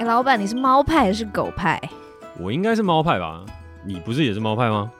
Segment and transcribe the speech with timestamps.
[0.00, 1.78] 哎，老板，你是猫派还是狗派？
[2.38, 3.44] 我应该是猫派吧？
[3.84, 4.90] 你不是也是猫派吗？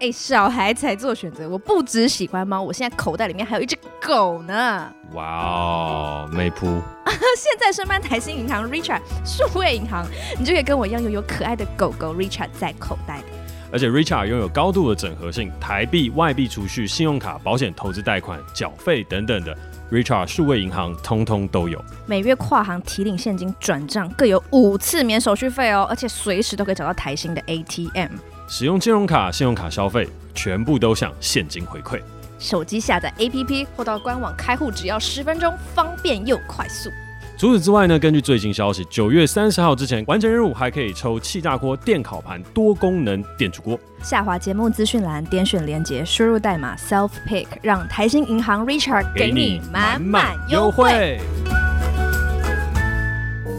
[0.00, 4.92] 哎，小孩才做选择，我不只喜欢猫，我现在口袋里面还有一只狗呢。
[5.14, 6.66] 哇哦，美扑！
[7.38, 10.04] 现在申办台新银行 Richard 数位银行，
[10.38, 13.24] 你就可以跟我一样拥有可爱的狗狗 Richard 在口袋里。
[13.72, 19.56] 而且 Richard 拥有高度的整合性，台币、外币储蓄、信用卡、保险、投资贷款、缴费等等的
[19.90, 21.82] ，Richart 数位银行通通都有。
[22.06, 28.12] 每月跨行提领现金转账各有五次免手续费哦，而且随时都可以找到台新的 ATM。
[28.48, 32.00] 使用金融卡、信用卡消费，全部都享现金回馈。
[32.38, 36.90] 手机下载 APP 或到官网开户，只要十分钟，方便又快速。
[37.36, 43.78] 除此之外呢，根据最新消息，九月三十号之前完成任务，还可以抽气炸锅、电烤盘、多功能电煮锅。
[44.02, 51.20] 下滑节目资讯栏，点选连接，输入代码 Self Pick，让台新银行 Richard 给你满满优惠。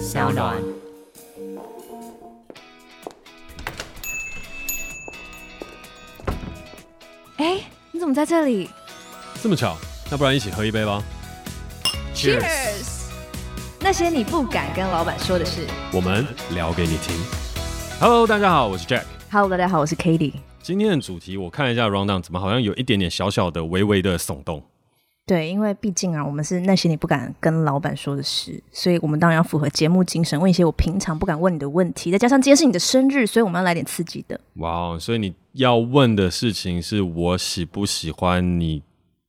[0.02, 0.56] 小暖，
[7.38, 7.60] 哎。
[7.92, 8.70] 你怎么在这里？
[9.42, 9.78] 这么巧，
[10.12, 11.02] 那不然一起喝一杯吧。
[12.14, 12.95] Cheers！
[13.86, 17.16] 那些你不敢跟老板说的事，我们聊给你听。
[18.00, 19.04] Hello，大家好，我是 Jack。
[19.30, 20.34] Hello，大家好，我是 Cady。
[20.60, 24.64] 今天的主题，我看了一下 rundown，怎么好像有一点点小小的、微微的耸动。
[25.28, 32.12] 对，因为毕竟啊，我们是那些你不敢跟老板说的事，所以我们当然要符合节目精神，问一些我平常不敢问你的问题。
[32.12, 34.40] 再加上今天是你的生日，所以我们要来点刺激的。
[34.56, 38.82] 哇，wow, 所以你要问的事情是我喜不喜欢你？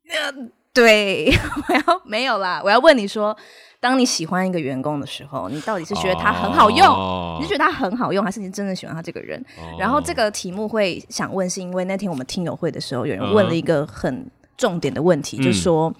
[0.08, 0.32] 呃，
[0.76, 1.32] 对，
[1.68, 3.36] 我要没有啦，我要问你说，
[3.80, 7.38] 当你喜欢一个员工的时候，你到底是觉得他很好用，oh.
[7.38, 9.80] 你是觉得他很好用，还是你真的喜欢他这个人？Oh.
[9.80, 14.30] 然后这个题目会想问，是因为那天我们听友会的时候，有人问了一个很。
[14.58, 15.92] 重点的问题就是说，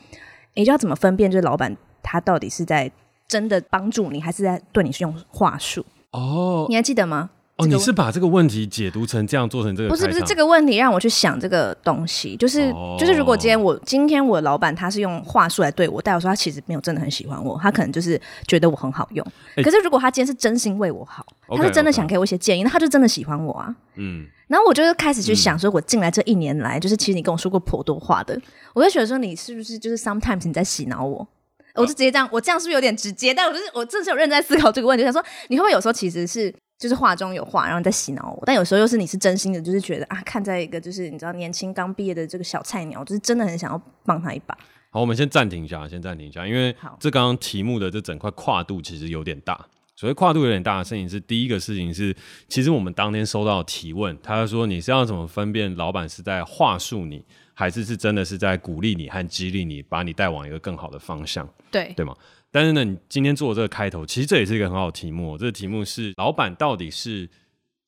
[0.54, 2.90] 你、嗯、就要怎么分辨，就是老板他到底是在
[3.28, 5.84] 真的帮助你，还是在对你是用话术？
[6.12, 7.28] 哦，你还记得吗？
[7.56, 9.88] 哦，你是把这个问题解读成这样，做成这个？
[9.88, 19.26] 不是不是，这个问题让我去想这个东西，就是、哦、就是，如果今天我今天我老板他是用话术来对我，代表说他其实没有真的很喜欢我，他可能就是觉得我很好用。
[19.54, 23.74] 欸、可是如果他今天是真心为我好，他是真的想给我一些建议，那他就真的喜欢我啊。
[23.94, 24.26] 嗯。
[24.48, 28.38] 然后我就开始去想，说我进来这一年来，嗯、就是其实你跟我说过颇多话的，
[28.74, 31.26] 我就觉得说你是不是就是 sometimes 你在洗脑我？
[31.74, 33.32] 哦、我就直接这样，我这样是不是有点直接？
[33.34, 38.42] 但我就是我真的是有认真在思考这个问题，想说你会不会有时候其实是就是话中有话，然后在洗脑我？
[38.44, 44.56] 但有时候又是你是真心的，就是觉得啊，看在一个就是你知道年轻刚毕业的这个小菜鸟，就是真的很想要帮他一把。
[44.90, 49.66] 好，我们先暂停一下，先暂停一下，因为这刚刚题目的这整块跨度其实有点大。
[49.94, 52.14] 所谓跨度有点大的事情是，第一个事情是，
[52.48, 62.14] 其实我们当天收到的提问，他说你是要怎么分辨老板是在话术你，还是是真的是在鼓励你和激励你，把你带往一个更好的方向，对对吗？
[62.56, 65.36] 但是呢，你今天做的这个开头，其实这也是一个很好的题目。
[65.36, 67.28] 这个题目是老板到底是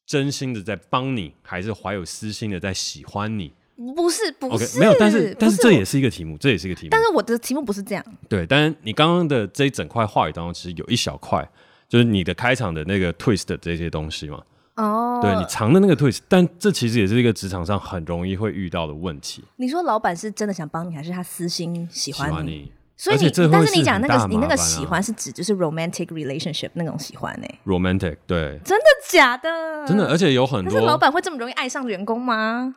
[0.04, 3.50] 真心的在帮你，还是怀有私心的在喜欢你？
[3.96, 6.90] 不是，不是，okay, 没有，但是但是这也是一个题目，这也是一个题目。
[6.90, 8.04] 但是我的题目不是这样。
[8.28, 11.48] 对，但是你刚刚的这一整块话语当中，其实有一小块。
[11.88, 14.42] 就是你的开场的那个 twist 这些东西嘛，
[14.74, 15.22] 哦，oh.
[15.22, 19.42] 对，你藏的那个 twist，但这其实也是一个职场上很容易会遇到的问题。
[19.56, 22.30] 你说老板是真的想帮你，还是他私心喜欢你？
[22.30, 29.48] 喜欢你，所以你，但是你讲那个你那个喜欢是指就是 romantic relationship 那种喜欢呢、欸、？romantic 对，真的假的？
[29.86, 30.74] 真的，而且有很多。
[30.74, 32.74] 可是老板会这么容易爱上员工吗？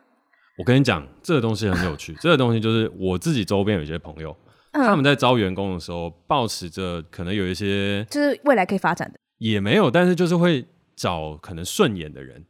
[0.58, 2.14] 我跟你讲，这个东西很有趣。
[2.20, 4.34] 这个东西就是我自己周边有一些朋友。
[4.74, 10.64] 他们在招员工的时候，抱持着可能有一些，就是未来可以发展的，也没有，但是就是会
[10.96, 12.46] 找可能顺眼的人，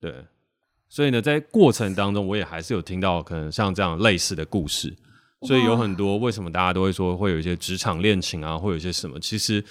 [0.00, 0.24] 对，
[0.88, 4.96] 所以呢，在过程当中，我也还是有听到可能像这样类似的故事，
[5.42, 9.64] 所以有很多为什么大家都会说会有一些职场恋情啊，会有一些什么，其实。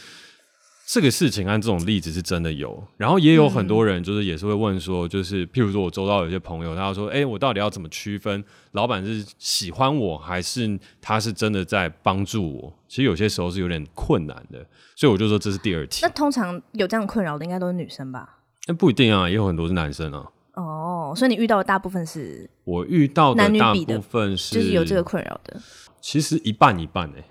[0.88, 8.44] 这个事情按这种例子是真的有，然后也有很多人就是也是会问说，就是譬如说我周到有些朋友，他说，哎，我到底要怎么区分
[8.74, 12.72] 老板是喜欢我，还是他是真的在帮助我？
[12.88, 14.64] 其实有些时候是有点困难的，
[14.96, 16.02] 所以我就说这是第二题。
[16.04, 18.38] 那通常有这样困扰的应该都是女生吧？
[18.68, 20.28] 那不一定啊，也有很多是男生啊。
[20.56, 22.50] 哦，所以你遇到的大部分是？
[22.64, 25.62] 我遇到的大部分是就是有这个困扰的。
[26.02, 27.26] 其实一半一半诶、欸。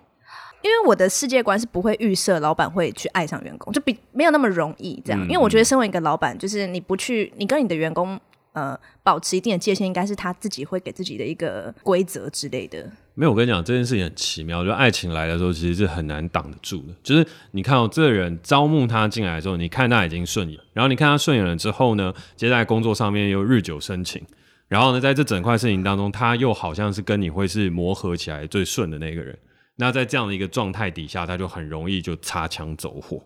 [0.63, 5.21] 因为我的世界观是不会预设老板会去爱上员工，就比没有那么容易这样。
[5.23, 8.19] 嗯、因为我觉得身为一个老板，就是你不去，你跟你的员工
[8.55, 12.91] 呃保持一定的界限，应该是他自己会给自己的一个规则之类的。
[13.17, 16.95] 没有，我跟你讲，这件事情很奇妙，就爱情来的时候，其实是很难挡得住的。
[17.03, 24.21] 就是你看哦，这个人招募他进来的时候，你看他已经顺眼，然后你看他顺眼了之后呢，接下来工作上面又日久生情，
[24.67, 29.39] 然后呢，在这整块事情当中，他又好像是跟你会是磨合起来最顺的那个人。
[29.77, 33.23] 那在这样的一个状态底下，他就很容易就擦枪走火，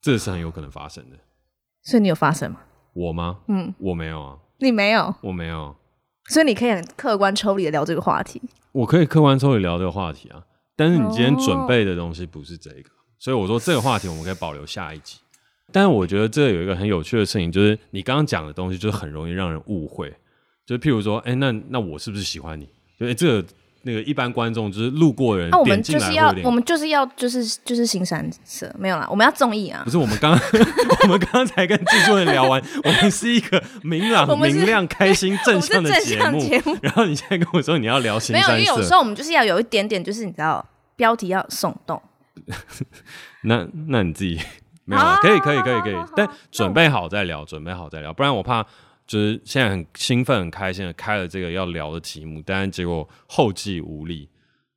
[0.00, 1.16] 这是很有可能发生的。
[1.82, 2.60] 所以你有发生吗？
[2.94, 3.38] 我吗？
[3.48, 4.36] 嗯，我没有啊。
[4.58, 5.14] 你没有？
[5.22, 5.74] 我没有。
[6.26, 8.40] 所以你可以很客观抽离的聊这个话题。
[8.72, 10.44] 我可以客观抽离聊这个话题啊，
[10.76, 15.18] 但是你今天准备的东西不是这个，哦、所以我说这个话题我们可以保留下一集。
[15.72, 20.14] 但是我觉得这有一个很有趣的事情，就是你刚刚讲的东西，就是很容易让人误会。
[20.66, 22.68] 就譬如说，哎、欸，那那我是不是喜欢你？
[22.98, 23.48] 就、欸这个。
[23.82, 29.82] 那个一般观众就是路过的人，那、啊、我们就是要，我们就是要，就是就是腥膻色，没有啦，我们要综艺啊！
[29.84, 30.40] 不是，我们刚刚
[31.02, 36.76] 我们刚 刚才跟制作人聊完， 我们是一个明朗、明亮、开心、正向的节目，目。
[36.82, 40.64] 然后你现在跟我说你要聊腥膻色，没有，因为有时候我们就是要有一点点，就是你知道，
[40.96, 42.02] 标题要耸动。
[43.42, 44.40] 那那你自己
[44.84, 45.18] 没有、啊？
[45.22, 48.66] 可以，可以，可以，可以，但准备好再聊，准备好再聊，不然我怕。
[49.08, 54.28] 就是现在很兴奋、很开心的开了这个要聊的题目，但是结果后继无力，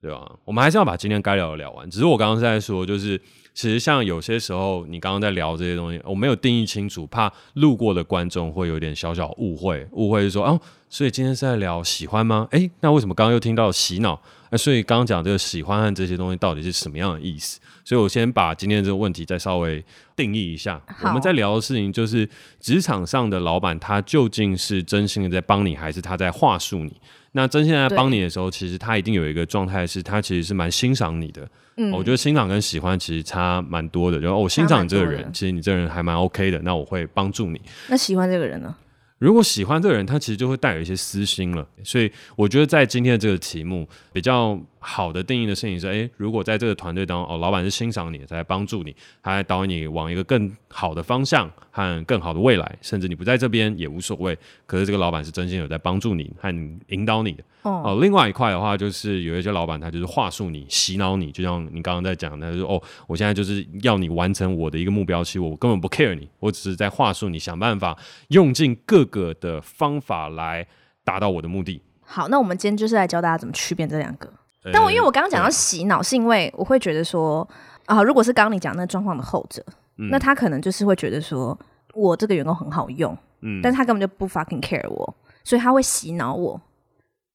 [0.01, 0.31] 对吧？
[0.45, 1.87] 我们还是要把今天该聊的聊完。
[1.91, 3.19] 只是我刚刚是在说，就是
[3.53, 10.57] 其实像有些时候你刚刚在聊这些东西，我没有定义清楚，怕路过的观众会有点小小误会，误会是说啊，
[10.91, 12.45] 所以今天是在聊喜欢吗？
[12.51, 14.21] 诶，那为什么刚刚又听到洗脑？
[14.49, 17.61] 那所以刚刚讲这个喜欢和这些东西到底是什么样的意思？
[17.85, 19.81] 所以我先把今天这个问题再稍微
[20.17, 20.81] 定义一下。
[21.01, 22.27] 我们在聊的事情就是
[22.59, 26.93] 职场上的老板，他究竟是真心的在帮你，还是他在话术你？
[27.31, 31.47] 那真心在帮你的时候，其实他一定有一个状态，是他其实是蛮欣赏你的。
[31.77, 34.19] 嗯，我觉得欣赏跟喜欢其实差蛮多的。
[34.19, 37.61] 就我欣赏你这个人，其实你这个人还蛮 OK 的，那我会帮助你。
[37.87, 38.75] 那喜欢这个人呢？
[39.21, 41.63] 如果喜欢这个人，他其实就会带有一些私心了。
[41.83, 54.35] 所以我觉得在今天的这个题目比较好的定义的事情是：诶，如果在这个团队当中，哦，老板是欣赏你，在帮助你，他在导你往一个更好的方向和更好的未来，甚至你不在这边也无所谓。
[54.65, 56.49] 可是这个老板是真心有在帮助你和
[56.87, 57.43] 引导你的。
[57.61, 67.95] 哦，哦，另外一块的话，就是有一些老板他就是话术你、洗脑你，就像你刚刚在讲的，他说：“哦，我现在就是要你完成我的一个目标，其实我根本不 care 你，我只是在话术你，想办法
[68.29, 70.65] 用尽各个的方法来
[71.03, 74.27] 达到我的目的。”好，那我们今天就是来教大家怎么区别这两个。
[74.71, 77.47] 但我因为我刚刚讲到洗脑，是因为我会觉得说
[77.85, 79.63] 啊，如果是刚刚你讲那状况的后者，
[79.97, 81.57] 嗯，那他可能就是会觉得说
[81.93, 86.61] 我这个员工很好用，嗯，但是他根本就不 fucking care 我，所以他会洗脑我。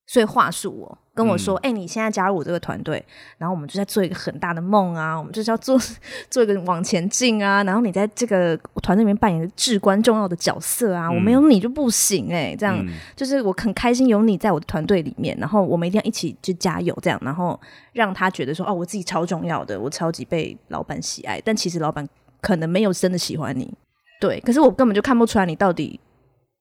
[0.08, 3.02] 所以话术我跟我说，哎、嗯欸，你现在加入我这个团队，
[3.38, 5.80] 然后我们就在做一个很大的梦啊，我们就是要做
[6.30, 17.58] 做一个往前进啊，然后你在这个团队里面扮演一个至关重要的角色啊，嗯、我没有你就不行哎、欸，这样、嗯、就是我很开心有你在我的团队里面，然后我们一定要一起去加油，这样，然后
[17.94, 22.06] 让他觉得说，哦，我自己超重要的，我超级被老板喜爱，但其实老板
[22.42, 23.72] 可能没有真的喜欢你，
[24.20, 25.98] 对，可是我根本就看不出来你到底。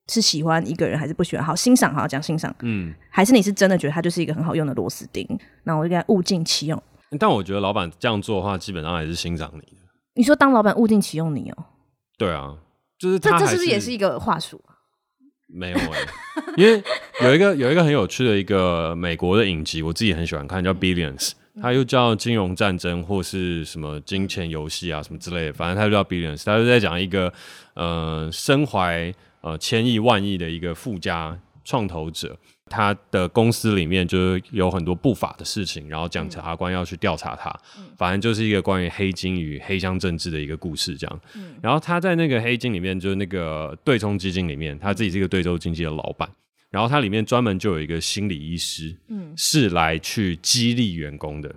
[0.07, 1.43] 是喜欢一个人还是不喜欢？
[1.43, 2.53] 好，欣赏，好讲欣赏。
[2.61, 5.27] 嗯，还是你是真的觉得他就是一个很好用的螺丝钉？
[5.63, 6.81] 那我就给他物尽其用。
[7.19, 9.77] 但我觉得老板这样做的话，基本上还是欣赏你的。
[10.13, 11.65] 你说当老板物尽其用你哦、喔？
[12.17, 12.55] 对啊，
[12.99, 14.61] 就是他这，这是不是也是一个话术？
[15.47, 16.07] 没有哎、欸，
[16.57, 16.83] 因为
[17.21, 21.31] 有一个有一个很有趣的一个美国的影集，我自己很喜欢看，叫 Billions，
[21.61, 27.33] 它又叫金融战争或是什么金钱游戏啊什么之类的，反正它就叫 Billions，它就在讲一个
[27.73, 29.11] 呃身怀。
[29.45, 41.21] 呃，千亿万亿的一个富家创投者，他的公司里面就是有很多不法的事情，然后检察官要去调查他，嗯，反正就是一个关于黑金与黑箱政治的一个故事，这样。
[41.35, 46.27] 嗯，然后他在那个黑金里面，就是那个对冲基金里面，他自己是一个对冲经济的老板，
[46.71, 51.53] 然后他里面专门就有一个心理医师，嗯，是来去激励员工的。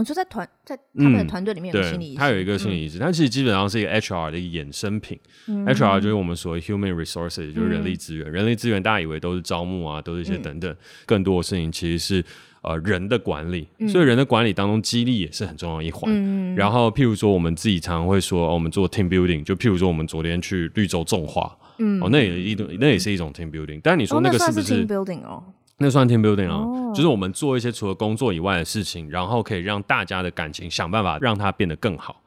[0.00, 5.20] 我就在团在他们的团队里面有心理医师，他有一个心理医师，他、嗯、其实基本上是一个 HR 的一个衍生品。
[5.46, 8.32] 嗯、HR 就是我们所谓 human resources，就是人力资源、嗯。
[8.32, 12.24] 人力资源大家以为都是招募啊，都是一些等等，嗯、更多的事情其实是
[12.62, 13.86] 呃人的管理、嗯。
[13.86, 16.56] 所以人的管理当中，激励也是很重要的一环、嗯。
[16.56, 23.78] 然后譬如说，我们自己常常会说，哦、我们做 team building，就譬如说，我们昨天去绿洲种花，嗯，哦，那也一种，那也是一种 team building。
[23.82, 25.44] 但你说那个是不是 team building 哦？
[25.82, 32.22] 那算 team building 啊、哦，就是我们做一些除了工作以外的事情，然后可以让大家的感情想办法让它变得更好。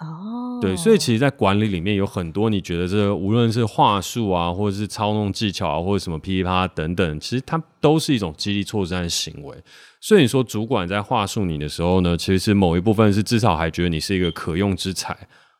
[0.00, 9.56] 哦，对，所以其实，在管理里面有很多你觉得这无论是话术啊，或者是操弄技巧啊，或者什么噼里啪啦等等，其实它都是一种激励挫折的行为。
[10.00, 15.16] 所以你说主管在话术你的时候呢，其实某一部分是至少还觉得你是一个可用之才，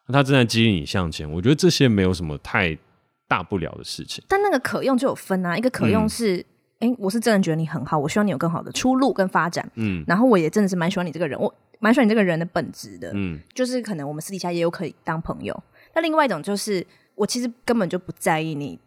[0.09, 1.31] 他正在激励你向前。
[1.31, 2.77] 我觉得这些没有什么太
[3.27, 4.23] 大不了的事情。
[4.29, 6.37] 但那个可用就有分啊，一个可用是。
[6.37, 6.45] 嗯
[6.81, 9.71] 哎、欸，我是真的觉得你很好，我希望你有更好的出路跟发展。
[9.75, 13.13] 嗯，然后我也真的是蛮喜欢你这个人，我蛮喜欢你这个人的本质的。
[13.15, 15.63] 嗯，就是可能我们私底下也有可以当朋友。
[15.95, 18.79] 那另外一种就是，我其实根本就不在意你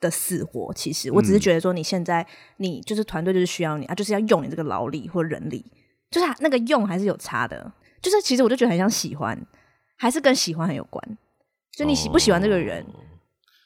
[0.00, 2.26] 的死活，其实我只是觉得说你现在
[2.56, 5.64] 你就是团队就是需要你啊，就是要用你这个劳力或人力，
[6.10, 7.72] 就是那个用还是有差的。
[8.02, 9.38] 就是其实我就觉得很像喜欢，
[9.96, 11.18] 还是跟喜欢很有关？
[11.76, 12.98] 就你喜不喜欢这个人，哦、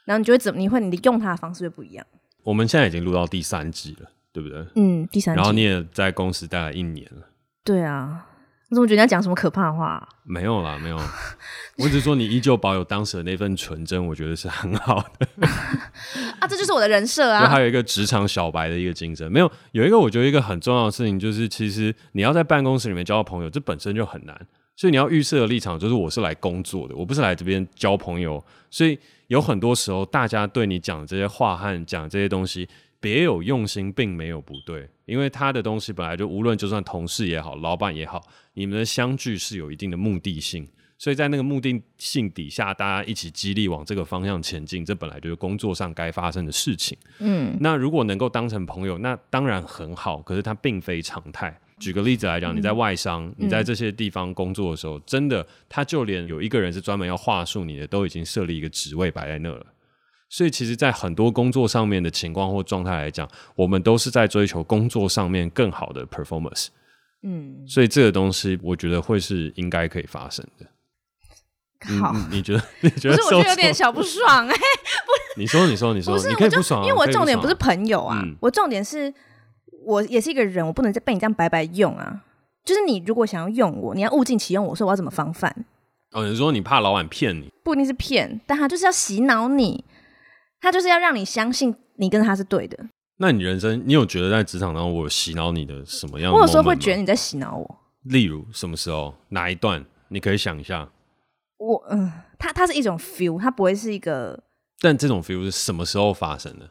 [0.04, 0.58] 然后你就会怎么？
[0.58, 2.06] 你会你用他的方式会不一样。
[2.42, 4.64] 我们现在已经录到第三季了，对不对？
[4.76, 5.36] 嗯，第三季。
[5.36, 7.26] 然后你也在公司待了一年了。
[7.64, 8.26] 对啊。
[8.70, 10.08] 我怎么觉得你要讲什么可怕的话啊？
[10.24, 10.96] 没有啦，没有。
[11.76, 15.26] 我只是说你依旧保有当时的那份纯真，我觉得是很好的。
[16.40, 17.42] 啊，这就是我的人设啊！
[17.42, 19.30] 就还有一个职场小白的一个精神。
[19.30, 24.34] 没有，有一个我觉得一个很重要的事情，就是其实你要在办公室里面交到朋友，这本身就很难。
[24.74, 28.42] 所以你要预设的立场就是，我是来工作的，我不是来这边交朋友。
[28.70, 28.98] 所以
[29.32, 32.68] 有很多时候，大家对你讲这些话和讲这些东西。
[33.00, 38.22] 别有用心，并没有不对，因为他的东西本来就无论就算同事也好，老板也好，
[38.54, 40.64] 你们的相聚是有一定的目的性，
[40.98, 46.96] 所以在那个目的性底下，大家一起激励往这个方向前进，这本来就是工作上该发生的事情。
[47.18, 51.58] 嗯，那如果能够当成朋友，那当然很好，可是它并非常态。
[51.82, 59.66] 举个例子来讲，你在外商，嗯、你在这些地方工作的时候，嗯、真的，他就连有一个人是专门要话术你的，都已经设立一个职位摆在那了。
[60.28, 66.68] 所以，其实，在很多工作上面的情况或状态来讲，我们都是在追求工作上面更好的 performance。
[67.22, 70.66] 嗯，所以这个东西，我觉得会是应该可以发生的。
[72.00, 72.62] 好，嗯、你觉得？
[72.80, 73.16] 你觉得？
[73.16, 74.58] 不是，我觉得有点小不爽哎、欸。
[74.58, 75.10] 不，
[75.40, 79.12] 你说，你说，你说，你可以不爽、啊，因为我重点不是朋友啊，嗯、我重点是
[79.84, 82.22] 我也是一个人，我不能再被你这样白白用啊。
[82.64, 85.64] 就是你如果想要用我，你要物尽其用我，说我要怎么防范？
[86.12, 87.50] 哦，你说你怕老板骗你？
[87.64, 89.84] 不一定是骗，但他就是要洗脑你。
[90.60, 92.78] 他就是要让你相信你跟他是对的。
[93.16, 96.36] 那你人生，你有觉得在职场当中我洗脑你的什么样的？
[96.36, 97.78] 我有时候会觉得你在洗脑我。
[98.04, 99.14] 例如什么时候？
[99.30, 99.84] 哪一段？
[100.08, 100.88] 你可以想一下。
[101.58, 104.40] 我嗯，它它是一种 feel，它不会是一个。
[104.80, 106.70] 但这种 feel 是什么时候发生的？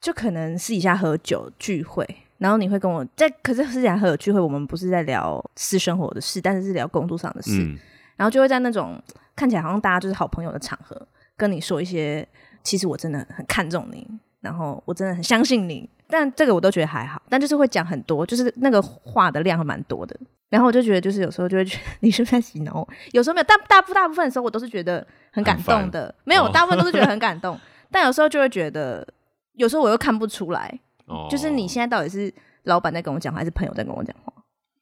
[0.00, 2.04] 就可能私底下喝酒聚会，
[2.38, 7.62] 然后你会跟我在，可是私底下喝酒聚会，我们不是在聊私生活的事，但是是聊工作上的事。
[7.62, 7.78] 嗯、
[8.16, 9.00] 然后就会在那种
[9.34, 12.26] 看起来好像大家就是好朋友的场合，跟你说一些。
[12.62, 14.04] 其实我真的很看重你，
[14.40, 29.06] 然后我真的很相信你，但这个我都觉得还好，但就是会讲很多，就是那个话的量还蛮多的，然后我就觉得就是有时候就会觉得 你是不是在洗脑，有时候没有，大大部大部分的时候我都是觉得很感动的，没有，大部分都是觉得 很感动，哦、但有时候就会觉得，
[29.52, 32.32] 有时候我又看不出来，哦、就是你现在到底是
[32.64, 34.32] 老板在跟我讲话，还是朋友在跟我讲话？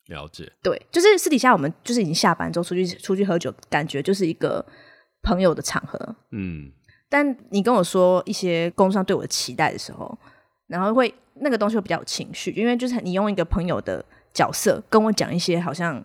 [0.07, 4.65] 了解，对，就是私底下我们就是已经下班之后出去出去喝酒，感觉就是一个
[5.23, 6.71] 朋友的场合，嗯。
[7.09, 10.19] 但你跟我说一些工作上对我的期待的时候，
[10.67, 16.05] 然后会那个东西会比较有情绪，因为就是你用一个朋友的角色跟我讲一些好像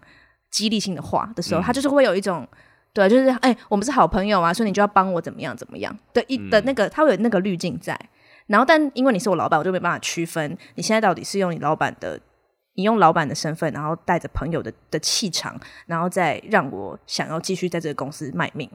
[0.51, 2.47] 激励性的话的时候，嗯、他就是会有一种
[2.93, 7.99] 对，就是哎、欸，我们是好朋友啊，所以你就要帮我怎么样怎么样的一的那个，他会有那个滤镜在。
[8.50, 12.20] 然后，但因为你是我老板，我就没办法区分你现在到底是用你老板的，
[12.74, 18.68] 你用老板的身份，然后带着朋友的的气场，然后再让我想要继续在这个公司卖命。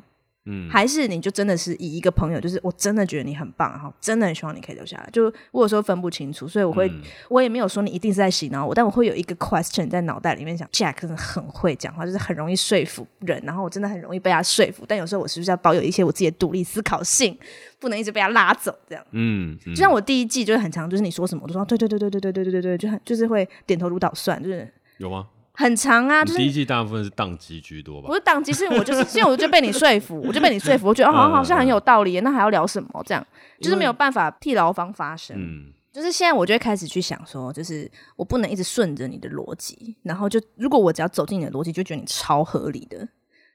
[0.46, 5.08] 嗯，还是你就真的是以一个朋友，就是我真的觉得你很棒，然后真的很希望你可以留下来。
[5.10, 14.84] 就我有时候分不清楚，所以我会，嗯、我也没有说你一定是在洗脑我，但我会有一个 question 在脑袋里面想，Jack 真的很会讲话，就是很容易说服人，然后我真的很容易被他说服。
[14.86, 17.38] 但有时候我是不是要保有一些我自己的独立思考性，
[17.78, 19.02] 不能一直被他拉走这样？
[19.12, 25.28] 嗯，嗯就像我第一季就是很长，就是你说什么我都说对对对对对对对对对对，就很就是会点头如捣蒜，就是有吗？
[25.56, 28.08] 很长啊，就是第一季大部分是宕机居多吧？
[28.08, 33.02] 不是宕机，是我就是，因为我就被你说服，我就被你说服，我觉得哦，好，好像很有道理，那还要聊什么？
[33.06, 33.24] 这样
[33.60, 35.36] 就是没有办法替劳方发声。
[35.38, 43.08] 嗯，就是现在我就会开始去想说，就是我不能一直顺着你的逻辑，然后就如果我只要走进你的逻辑，就觉得你超合理的，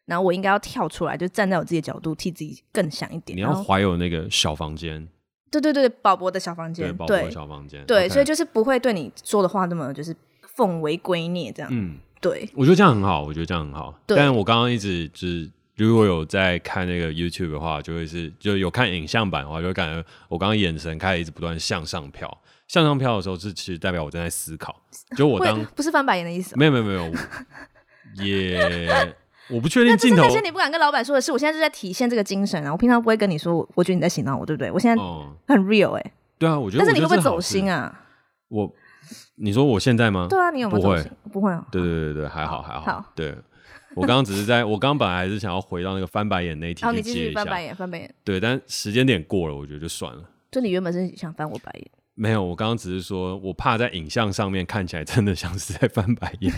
[0.06, 3.38] 然后我应该要跳出来，就站在我自己的角度，替自己更想一点。
[3.38, 5.06] 你要怀有那个小房间，
[5.51, 10.15] 对对对，宝博的小房间，对，宝博的小房间，对，所以就是不会对你说的话那么就是。
[10.60, 13.98] 奉为圭臬，这样，嗯，对，我觉得这样很好，我觉得这样很好。
[14.06, 22.30] 对但我刚刚一直就是，如果有在看那个 YouTube 的话，就会是就有看影像版的话，就会感觉我刚刚眼神开始一直不断向上飘，
[22.68, 24.75] 向上飘的时候是其实代表我正在思考。
[25.16, 27.12] 就我当不是翻白眼的意思，没有没有没有，
[28.22, 29.16] 也
[29.50, 30.24] 我不确定镜头。
[30.24, 32.72] 那些你不敢跟老板说的是，我现在就在体现这个精神啊！
[32.72, 34.70] 我平常不会跟你说，我觉得你在洗脑我，对不对？
[34.70, 35.01] 我现在
[35.48, 38.01] 很 real 哎、欸，对啊，我觉得，但是你会不会走心啊？
[38.50, 38.70] 我。
[39.36, 40.28] 你说我现在吗？
[40.30, 40.82] 对啊，你有没有？
[40.82, 41.66] 不会，不会啊。
[41.72, 42.82] 对对对对，还好还好。
[42.82, 43.36] 好，对，
[43.96, 47.39] 我刚刚只是在，我刚刚本来还是想要回到那个翻白眼那一题去接一下。
[47.39, 48.16] 翻白眼，翻白眼。
[48.24, 50.24] 对，但时间点过了，我觉得就算了。
[50.51, 51.88] 就你原本是想翻我白眼？
[52.16, 56.54] 没有，我刚刚只是说我怕在影像上面看起来真的像是在翻白眼。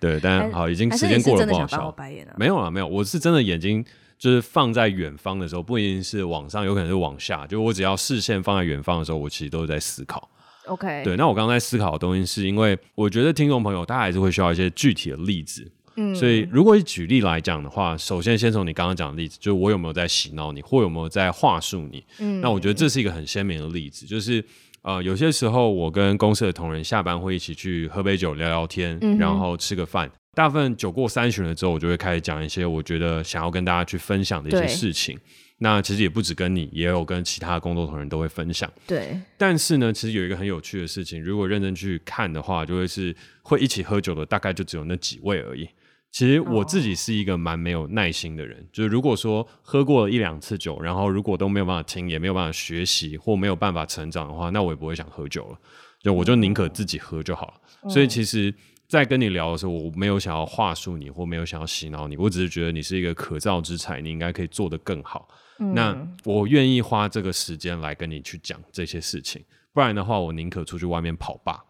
[0.00, 1.94] 对，但好，已经时间过了，不好笑。
[2.38, 3.84] 没有啊，没有，我是真的眼睛
[4.16, 7.46] 就是放在远方的时候，不一定是往上，有可能是往下。
[7.46, 10.30] 就我只要视线放在远方的时候，我其实都是在思考。
[10.66, 22.04] OK，对，那我刚刚在思考的东西，是因为我觉得听众朋友他还是会需要一些具体的例子，嗯，所以如果以举例来讲的话，首先先从你刚刚讲的例子，就是我有没有在洗脑你，或有没有在话术你？
[22.18, 24.44] 嗯，那我觉得这是一个很鲜明的例子，就是
[24.82, 30.10] 呃，有些时候我跟公司的同仁下班会一起去喝杯酒聊聊天，嗯、然后吃个饭。
[30.34, 35.18] 大部分酒过三巡了之后，我就会开始讲一些我觉得想要跟大家去分享的一些事情。
[35.62, 38.68] 那其实也不止跟你，也有跟其他工作同仁都会分享。
[38.84, 39.16] 对。
[39.38, 45.68] 但是呢，其实有一个很有趣的事情，如果认真去看的话，就会是会一起喝酒的，大概就只有那几位而已。
[46.10, 55.58] 其实我自己是一个蛮没有耐心的人，哦、就是如果说喝过了一两次酒，然后如果都没有办法听，也没有办法学习，或没有办法成长的话，那我也不会想喝酒了。
[56.02, 57.54] 就我就宁可自己喝就好了。
[57.84, 58.52] 嗯、所以其实。
[58.92, 65.26] 在跟你聊的时候，我没有想要话术你，或没有想要洗脑你，我只是觉得你是一个可造之才，你应该可以做得更好。
[65.60, 71.64] 嗯、那我愿意花这个时间来跟你去讲这些事情，不然的话，我宁可出去外面跑吧。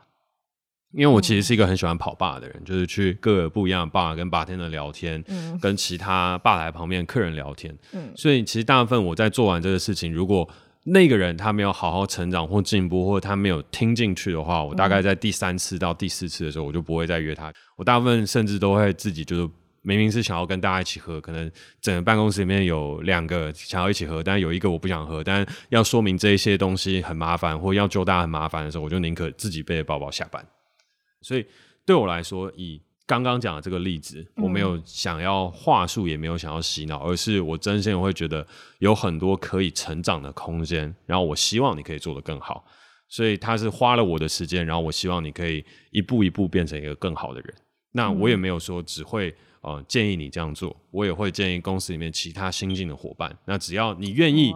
[0.90, 7.72] 因为我其实是一个很喜欢跑吧的人，嗯、就是去各个不一样的吧跟吧天的聊天，嗯、跟其他吧台旁边客人聊天。
[7.92, 10.48] 嗯、所以其实大部分我在做完这个事情，如果
[10.84, 17.52] 那个人他没有好好成长或进步，或者他没有听进去的话，我大概在第三次到第四次的时候，我就不会再约他。
[17.76, 19.48] 我大部分甚至都会自己就是
[19.82, 30.44] 明明是想要跟大家一起喝，可能整个办公室里面有两个想要一起喝，但有一个我不想喝，但要说明这一些东西很麻烦，或要救大家很麻烦的时候，我就宁可自己背着包包下班。
[31.20, 31.46] 所以
[31.86, 32.80] 对我来说，以
[33.20, 38.46] 刚刚讲的这个例子，我没有想要话术，也没有想要洗脑，而是我真心会觉得
[38.78, 42.64] 有很多可以成长的空间，然后我希望你可以做得更好，
[43.08, 47.54] 所以他是花了我的时间，然后我希望你可以一步一步变成一个更好的人。
[47.92, 54.54] 那我也没有说只会呃建议你这样做，我也会建议公司里面其他新进的伙伴，那只要你愿意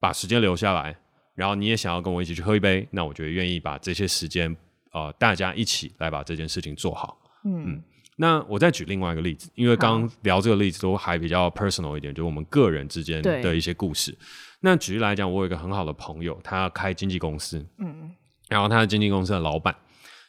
[0.00, 0.96] 把时间留下来，
[1.34, 4.56] 然后你也想要跟我一起去喝一杯，那我就愿意把这些时间
[4.92, 7.18] 呃大家一起来把这件事情做好。
[7.44, 7.82] 嗯，
[8.16, 14.16] 那我再举另外一个例子，因为刚刚聊这个例子都还比较 personal 一点，就是我们个人之间的一些故事。
[14.60, 18.10] 那举例来讲，我有一个很好的朋友，他开经纪公司，嗯，
[18.48, 19.74] 然后他是经纪公司的老板，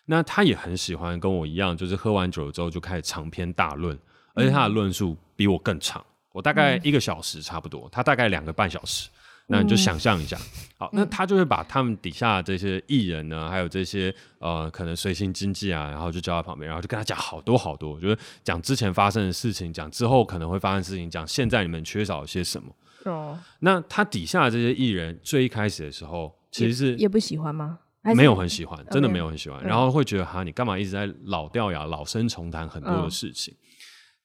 [0.05, 3.97] 那他也很喜欢跟我一样，就是喝完酒之后就开始长篇大论，
[4.33, 9.09] 而且他的论述比我更长，我大概一个小时差不多，他大概两个半小时。
[9.47, 22.75] 那你就想象一下，嗯、好，那他就会把他们底下的这些艺人呢，还有这些呃，可能随行经济啊，然后就叫在旁边，然后就跟他讲好多好多，就是讲之前发生的事情，讲之后可能会发生的事情，讲现在你们缺少些什么。
[23.05, 23.39] 哦。
[23.59, 27.79] 那他底下的这些艺人，最一开始的时候，其实是也，也不喜欢吗？
[28.15, 29.63] 没有很喜欢，真的没有很喜欢。
[29.63, 33.53] 然后会觉得哈，你干嘛一直在老掉牙、老生重谈很多的事情？
[33.53, 33.57] 哦、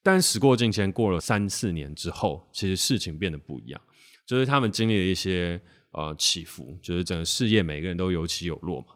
[0.03, 3.81] 但时过境迁，过了三四年之后，其实事情变得不一样。
[4.31, 8.87] 就是他们经历了一些呃起伏，就是整个事业每个人都有起有落嘛。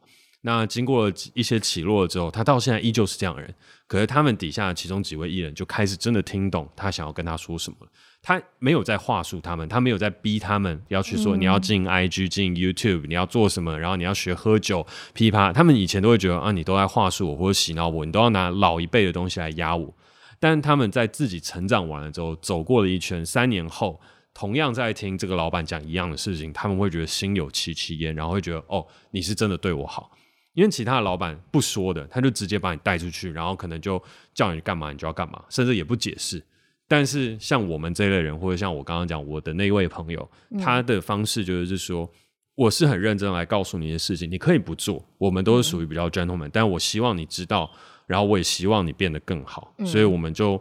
[0.42, 3.52] 那经过了一些起落之后，他到现在依旧是这样的人。
[3.88, 7.88] 可是他们底下其中几位艺人就开始真的听懂他想要跟他说什么了。
[8.22, 15.52] 他没有在话术他们，他没有在逼他们要去说你要进 IG 进 YouTube，你要做什么，然后你要学喝酒噼啪。
[15.52, 19.92] 他们以前都会觉得啊，你都在话术我或者洗脑我，你都要拿老一辈的东西来压我。
[20.38, 24.00] 但他们在自己成长完了之后，走过了一圈，三年后。
[24.34, 30.10] 同样在听这个老板讲一样的事情，他们会觉得心有戚戚焉，然后会觉得哦，你是真的对我好。
[30.54, 34.02] 因为其他的老板不说的，他就直接把你带出去，然后可能就
[34.34, 36.42] 叫你干嘛，你就要干嘛，甚至也不解释。
[36.86, 40.28] 但是像我们这一类人，或者像我刚刚讲我的那位朋友，
[40.60, 42.08] 他的方式就是说，
[42.56, 47.68] 我是很认真来告诉你的事情，你可以不做，我们都是属于比较 gentleman，但我希望你知道，
[48.06, 50.60] 然后我也希望你变得更好，所以我们就。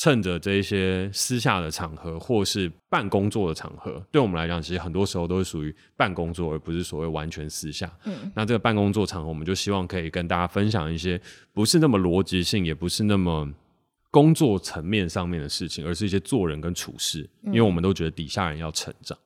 [0.00, 7.92] 趁着这一些私下的场合，或是办工作的场合，对我们来讲，其实很多时候都是属于办工作，而不是所谓完全私下。
[8.06, 11.20] 嗯，那这个办工作场合，我们就希望可以跟大家分享一些
[11.52, 13.46] 不是那么逻辑性，也不是那么
[14.10, 17.28] 工作层面上面的事情，而是一些做人跟处事。
[17.42, 19.18] 因为我们都觉得底下人要成长。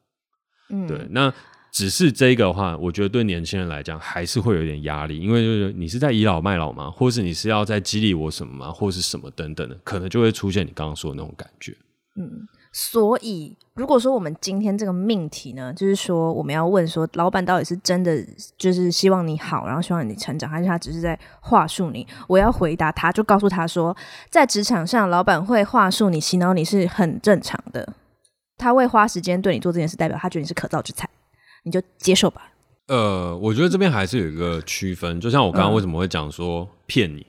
[0.70, 1.32] 嗯，对，那。
[1.74, 6.88] 只是这个的话，我觉得对年轻人来讲还是会有点压力，因为就是你是在倚老卖老吗？
[6.88, 8.70] 或是你是要在激励我什么吗？
[8.70, 11.76] 或是什么等等的，可能就会出现你刚刚说的那种感觉。
[12.14, 18.24] 嗯，所以如果说我们今天这个命题呢，就是说我们要问说，老板到底是真的
[18.56, 22.06] 就是希望你好，然后希望你成长，还是他只是在话术你？
[22.28, 23.96] 我要回答他，就告诉他说，
[24.30, 27.94] 在职场上，老板会话术你、洗脑你是很正常的。
[28.56, 31.10] 他会花时间对你做这件事，代表他觉得你是可造之材。
[31.64, 32.52] 你就接受吧。
[32.86, 37.26] 呃，我觉得这边还是有一个区分，就像我刚刚为什么会讲说骗你，嗯、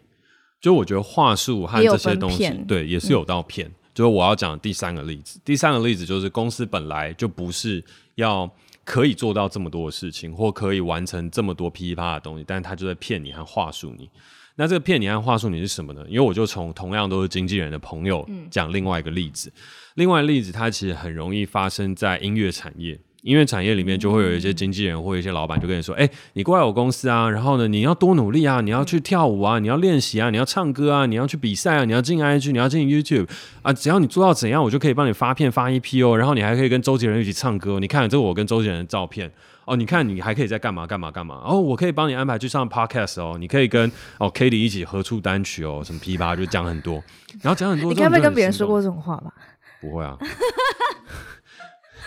[0.62, 3.66] 就我觉得话术和这些东西，对，也是有到骗。
[3.68, 7.82] 嗯、就是我要讲的第三个例子，第三个例子就是公司本来就不是
[8.16, 8.50] 要
[8.84, 14.10] 可以做到这么多的事情，或可以完成这么多噼里啪啦的东西，但是他就在骗你和话术你。
[14.58, 16.04] 那这个骗你和话术你是什么呢？
[16.10, 19.62] 因为我就从同样都是经纪人的朋友讲另外一个例子，嗯、
[19.96, 23.00] 另外一个例子它其实很容易发生在音乐产业。
[23.26, 33.28] 音乐产业里面就会有一些经纪人或一些老板就跟你说：“哎、欸，你过来我公司啊，然后呢，你要多努力啊，你要去跳舞啊，你要练习啊，你要唱歌啊，你要去比赛啊，你要进 IG，你要进 YouTube
[33.64, 37.80] 啊，只要你做到怎样，我就可以帮你发片发 EP 哦，然后你还可以跟周杰伦一起唱歌。
[37.80, 39.32] 你看这我跟周杰伦的照片
[39.66, 47.04] 哦，你看你还可以在干嘛干嘛干嘛哦，我可以帮你安排去上 Podcast 哦，你可以跟哦 Katie 一起合出单曲哦，什么噼啪就讲很多，
[47.42, 47.92] 然后讲很多。
[47.92, 49.34] 你该不会跟别人说过这种话吧？
[49.82, 50.16] 不会啊。”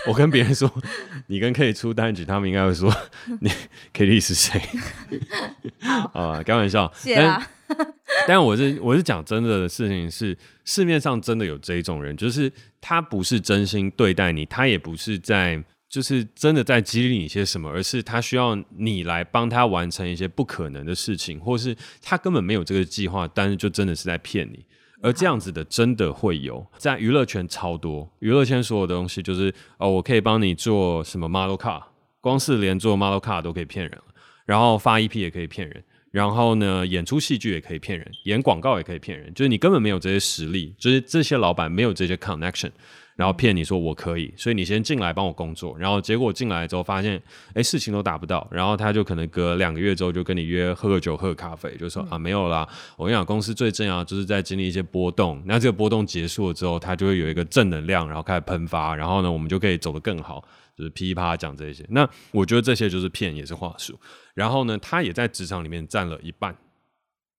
[0.06, 0.70] 我跟别人说，
[1.26, 2.94] 你跟 K 出单曲，他们应该会说
[3.40, 3.50] 你
[3.92, 4.60] K 是谁？
[6.12, 6.90] 啊，开玩笑。
[6.94, 7.46] 谢啦。
[7.68, 7.94] 但，
[8.28, 24.64] 但我是我是讲真的的事情是，市面上真的有这一种人，就是他不是真心对待你，他也不是在就是真的在激励你些什么，而是他需要你来帮他完成一些不可能的事情，或是他根本没有这个计划，但是就真的是在骗你。
[25.00, 31.82] 而这样子的真的会有，在娱乐圈超多，娱乐圈所有的东西就是哦，我可以帮你做什么 model car，
[32.20, 33.98] 光是连做 model car 都可以骗人，
[34.44, 42.70] 然后发 EP 也可以骗人，然后呢，演出戏剧也可以骗人，演广告也可以骗人，就是你根本没有这些实力，就是这些老板没有这些 connection。
[43.18, 47.20] 然后骗你说我可以，所以你先进来帮我工作，然后结果进来之后发现，
[47.52, 60.44] 哎，事情都达不到，然后他就可能隔两个月之后就跟你约喝个酒、喝个咖啡，就说、嗯、啊没有啦，我跟你讲，公司最重要就是在经历一些波动，那这个波动结束了之后，他就会有一个正能量，然后开始喷发，然后呢，我们就可以走得更好，
[60.76, 61.84] 就是噼里啪啦讲这些。
[61.88, 63.98] 那我觉得这些就是骗，也是话术。
[64.34, 66.56] 然后呢，他也在职场里面占了一半。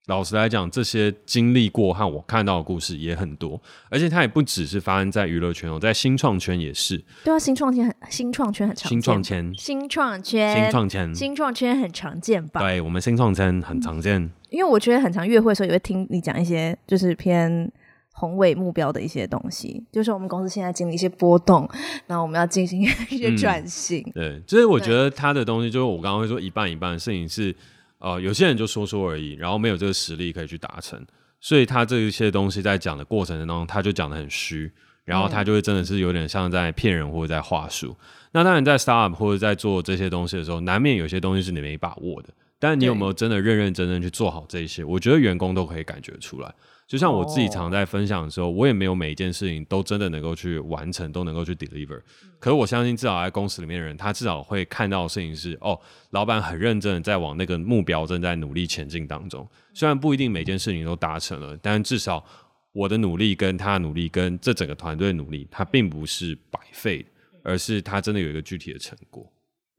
[0.10, 6.98] 老实来讲，这些经历过和我看到的故事也很多，而且它也不只是发生在娱乐圈哦，在新创圈也是。
[7.24, 8.90] 对啊，新创圈很新创圈很常见。
[8.90, 12.60] 新创圈，新创圈，新创圈，新创圈很常见吧？
[12.60, 14.20] 对，我们新创圈很常见。
[14.20, 17.72] 嗯， 因为我觉得很常约会的时候也会听你讲一些就是偏
[18.14, 21.70] 宏伟目标的一些东西，就是我们公司现在经历一些波动，
[22.08, 24.02] 然后我们要进行一些转型。
[24.08, 27.56] 嗯，对，就是我觉得他的东西，就是我刚刚会说一半一半的事情是。
[28.00, 31.00] 呃，有些人就说说而已，然后没有这个实力可以去达成，
[31.40, 34.72] 所以他这一些东西在讲的过程当中，他就讲得很虚，
[35.06, 37.90] 然后他就会真的是有点像在骗人或者在话术。
[38.00, 44.84] 嗯、那当然，在 startup 或者在做这些东西的时候，难免有些东西是你没把握的，但你有没有真的认认真真去做好这些？
[44.84, 46.54] 我觉得员工都可以感觉出来。
[46.90, 52.02] 就像我自己常在分享的时候，我也没有每一件事情都真的能够去完成，都能够去 deliver。
[52.40, 59.48] 可是我相信，至少在公司里面的人，他至少会看到的事情是：哦，老板很认真的在往那个目标正在努力前进当中。
[59.72, 62.26] 虽然不一定每件事情都达成了，但至少
[62.72, 67.06] 我的努力跟他的努力跟这整个团队努力，他并不是白费，
[67.44, 69.32] 而是他真的有一个具体的成果。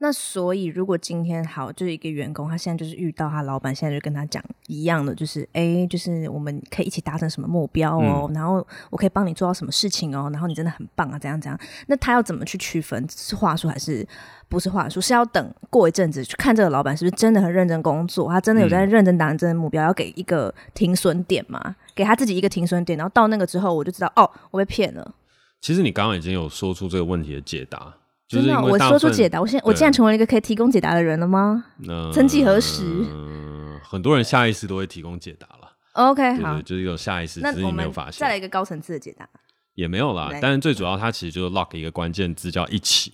[0.03, 11.59] 那所以，如果今天好，就是一个员工，他现在就是遇到他老板，现在就跟他讲一样的，就是哎，就是我们可以一起达成什么目标哦，嗯、然后我可以帮你做到什么事情哦，然后你真的很棒啊，怎样怎样？
[11.85, 14.03] 那他要怎么去区分是话术还是
[14.49, 14.99] 不是话术？
[14.99, 21.75] 是要等过一阵子去看这个老板是不是真的很认真工作，他真的有在认真达成这个目标，要给一个停损点嘛？
[21.93, 25.13] 给他自己一个停损点，然后到那个之后，我就知道哦，我被骗了。
[25.61, 27.97] 其实你刚刚已经有说出这个问题的解答。
[28.31, 29.39] 真的，我说出解答。
[29.41, 31.65] 我现在我竟然成为了一个可以提供解答的人了吗？
[31.87, 35.73] 嗯，曾几何时，嗯，很多人下意识都会提供解答了。
[35.93, 38.19] OK，好，就是有下意识，只是你没有发现。
[38.19, 39.27] 再来一个高层次的解答，
[39.75, 40.29] 也没有啦。
[40.41, 43.13] 但是最主要，它其实就是 lock 一个关键字，叫一起。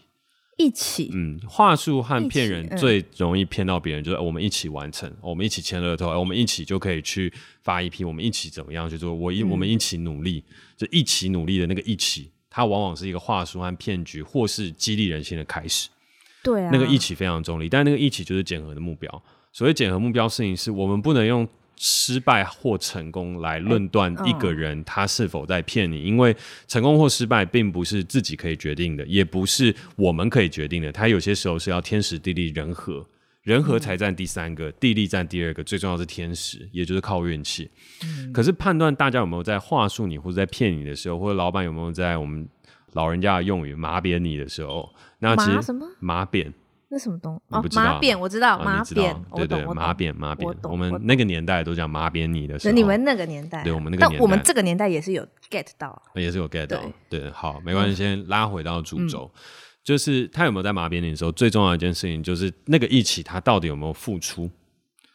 [0.58, 9.06] 一起，嗯，话术和骗人最容易骗到别人，就是我们一起完成，我们一起签了之后，我们一起就可以去发一批，我们一起怎么样就是？
[9.06, 10.44] 我一我们一起努力，
[10.76, 12.32] 就一起努力的那个一起。
[12.58, 15.90] 它往往是一个话术和骗局，或是激励人心的开始。
[16.42, 19.24] 对啊，那个一起非常中立，但那个一起就是检核的目标。
[19.54, 26.36] 所谓检核目标事情是我们不能用失败或成功来论断一个人他是否在骗你，因为
[26.68, 30.92] 成功或失败并不是自己可以决定的，也不是我们可以决定的。
[30.92, 33.06] 他有些时候是要天时地利人和。
[33.48, 37.72] 人和才占第三个，嗯、地利占第二个，最重要是天时，也就是靠运气。
[38.04, 42.46] 嗯、可是判断大家有没有在话术你，或者在骗你的时候，或者老板有没有在我们
[42.92, 45.88] 老人家的用语麻扁你的时候，那其实什么？
[46.02, 46.54] 麻扁？
[46.90, 47.36] 那什么东？
[47.36, 47.56] 西？
[47.56, 56.82] 哦，马扁我知道，马扁对对，马扁马扁，我们那个年代都讲马扁你的时候，你们那个年代，对我们那个年代，但我们这个年代也是有 get 到，也是有 get 到。
[57.10, 59.32] 对，好，没关系，先拉回到主轴。
[59.88, 64.52] 就是他有没有在马扁你的时候，最重要的一件事情就是那个一起，他到底有没有付出？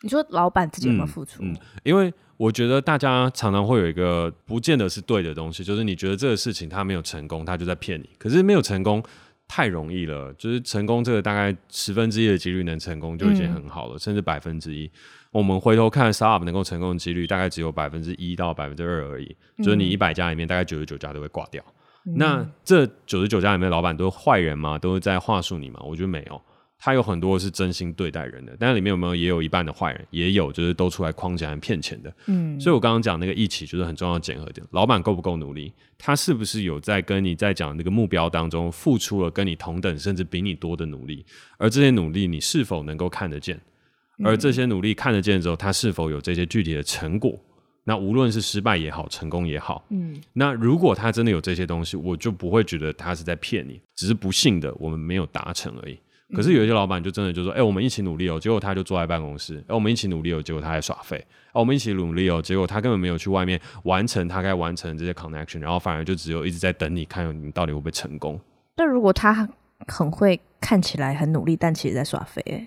[0.00, 1.42] 你说老板自己有没有付出？
[1.42, 8.08] 嗯，嗯，因为我觉得大家常常会有一个不见得是对的东西，就是你觉得这个事情他没有成功，他就在骗你。
[8.16, 9.04] 可是没有成功，
[9.46, 14.90] 太容易了，就是成功这个大概十分之一的几率能成功就已经很好了，嗯、甚至百分之一。
[15.32, 21.62] 我们回头看 startup 能够成功的几率大概只有百分之一到百分之二而已，嗯、就是你一百家里面大概九十九家都会挂掉。
[21.66, 24.78] 嗯、那这九十九家里面的老板都是坏人吗？
[24.78, 25.80] 都是在话术你吗？
[25.84, 26.40] 我觉得没有。
[26.84, 32.12] 他有很多是真心对待人的，但是里面有没有也有一半的坏人，也有就是都出来框起来骗钱的。
[32.26, 41.24] 嗯，所以我刚刚讲那个一起就是很重要的检核点，老板够不够努力，他是不是有在跟你在讲那个目标当中付出了跟你同等甚至比你多的努力，
[41.56, 43.60] 而这些努力你是否能够看得见，
[44.24, 47.38] 而这些努力看得见之后，他是否有这些具体的成果？
[47.84, 55.98] 那无论是失败也好，成功也好，嗯，那如果他真的有这些东西，我就不会觉得他是在骗你，只是不幸的我们没有达成而已。
[56.34, 59.58] 可是有一些老板就真的就说：“哎、欸，我们一起努力哦。”结果他就坐在办公室。
[59.58, 60.40] 哎、欸，我们一起努力哦。
[60.40, 61.18] 结果他还耍废。
[61.18, 62.40] 哎、欸，我们一起努力哦。
[62.40, 68.40] 结果他根本没有去外面完成他该完成的这些 connection，然后反而就只有一直在等你看你到底会不会成功。
[68.74, 69.46] 但如果他
[69.86, 72.66] 很会看起来很努力，但其实在耍废，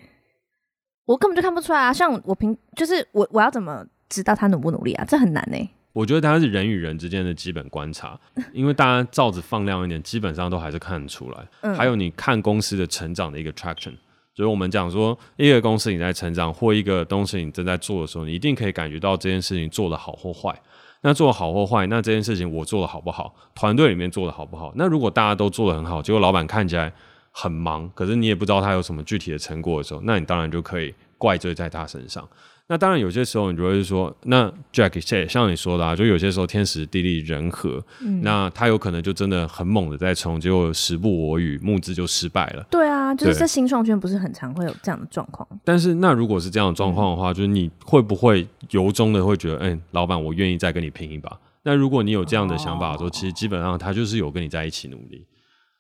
[1.06, 1.92] 我根本就看不出来啊。
[1.92, 5.06] 像我平就是我我要怎么知道他努不努力啊？
[5.08, 5.70] 这很难呢。
[5.94, 8.20] 我觉得它是人与人之间的基本观察，
[8.52, 11.48] 因为大家罩子放亮一点，基本上都还是看得出来。
[11.62, 13.94] 嗯、还有你看公司的成长的一个 traction，
[14.34, 20.54] 就是我们讲说一个公司你在成长或一个东西你正在做的时候，你一定可以感觉到这件事情做得好或坏。
[21.02, 23.34] 那做得好或坏，那这件事情我做得好不好？
[23.54, 24.74] 团队里面做得好不好？
[24.76, 26.92] 那如果大家都做得很好，结果老板看起来
[27.32, 32.28] 很忙，可是你也不知道他有什么具体的成果的时候，那你当然就可以怪罪在他身上。
[32.68, 35.00] 那当然，有些时候你就会说，那 Jack
[35.30, 42.66] 像你说的啊，就有些时候天时地利人和，嗯、那他有可能就真的很猛的在冲，结果时不我与，募资就失败了。
[42.72, 45.48] 对啊，就是在新创圈不是很常会有这样的状况。
[45.64, 51.40] 但是那如果是这样的状况的话，嗯、就是你会不会由衷的会觉得，哎、欸，老板，我愿意再跟你拼一把？
[51.62, 55.24] 那如果你有这样的想法的时候，说其实基本上他就是有跟你在一起努力，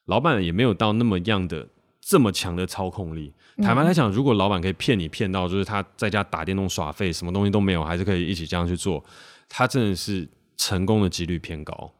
[0.06, 1.67] 老板也没有到那么样的。
[2.08, 9.04] 这么强的操控力，坦白来讲，如果老板可以骗你骗到，就是他在家打电动耍废，什么东西都没有，还是可以一起这样去做，
[9.50, 11.91] 他真的是成功的几率偏高。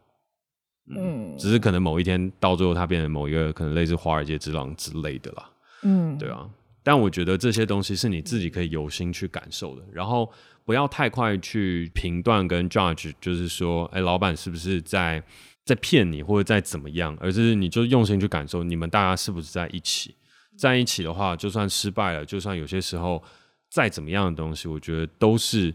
[0.92, 5.50] 嗯，嗯，只是可能某一天到最后，他变成某一个可能类似华尔街之狼之类的啦。
[5.82, 6.48] 嗯，对啊。
[6.84, 10.32] 但我觉得这些东西是你自己可以有心去感受的，然后
[10.66, 15.24] 不要太快去评断跟 judge，就是说，哎，老板是不是在。
[15.66, 20.16] 在骗你或者在怎么样，而是你就用心去感受，你们大家是不是在一起？
[20.58, 23.22] 在一起的话，就算失败了，就算有些时候
[23.70, 25.74] 再怎么样的东西，我觉得都是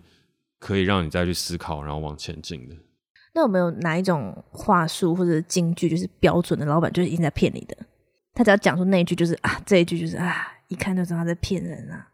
[0.58, 2.74] 可以让你再去思考，然后往前进的。
[3.34, 7.76] 那有没有哪一种话术或者金句，就是标准的老板就是一直在骗你的？
[8.32, 12.08] 他只要讲出那一句，就是啊，这一句就是啊，一看就知道他在骗人啊。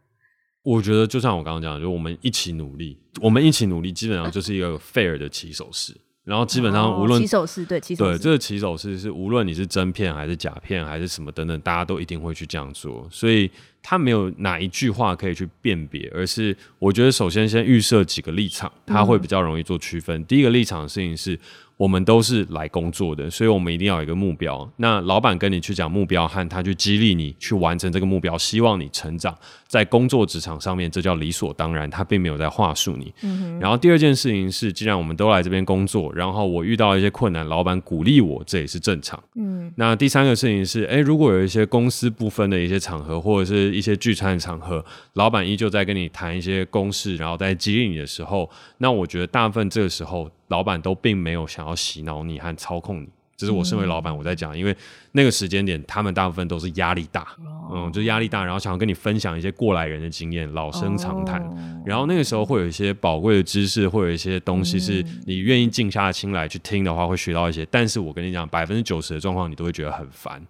[0.63, 5.95] 我觉得就像我刚刚讲的，就我们一起努力，我们一起努力，基本上就是一个 fair 的起手式。
[6.27, 13.49] 然后基本上无论、哦、起手式对，起手这个起手式是无论你是真片还是假片还是什么等等，大家都一定会去这样做，所以
[13.89, 20.19] 他没有哪一句话可以去辨别，而是我觉得首先先预设几个立场，他会比较容易做区分。
[20.19, 21.39] 嗯、第一个立场的事情是。
[21.77, 24.67] 我们都是来工作的，所以我们一定要有一个目标。
[24.77, 31.87] 那老板跟你去讲目标，和他去激励你去完成这个目标，希望你成长在工作职场上面，这叫理所当然。
[31.87, 33.13] 他并没有在话术你。
[33.21, 39.23] 嗯、然后第二件事情是，既然我们都来这边工作，然后我遇到一些困难，老板鼓励我，这也是正常。
[39.35, 39.71] 嗯。
[39.75, 50.31] 那第三个事情是，诶，如果有一些公私不分的一些场合，或者是一些聚餐的场合，老板依旧在跟你谈一些公事，然后在激励你的时候，那我觉得大部分这个时候。
[50.49, 54.73] 老板都并没有想要洗脑你和操控你，这是我身为老板我在讲，因为
[55.11, 57.35] 那个时间点他们大部分都是压力大，
[57.69, 61.45] 嗯，就压力大，然后想要跟你分享一些过来人的经验，老生常谈，
[61.85, 67.67] 然后那个时候会有一些宝贵的知识，会有一些东西是你愿意静下心来去听的话，会学到一些。
[67.69, 70.41] 但是我跟你讲，百分之九十的状况你都会觉得很烦，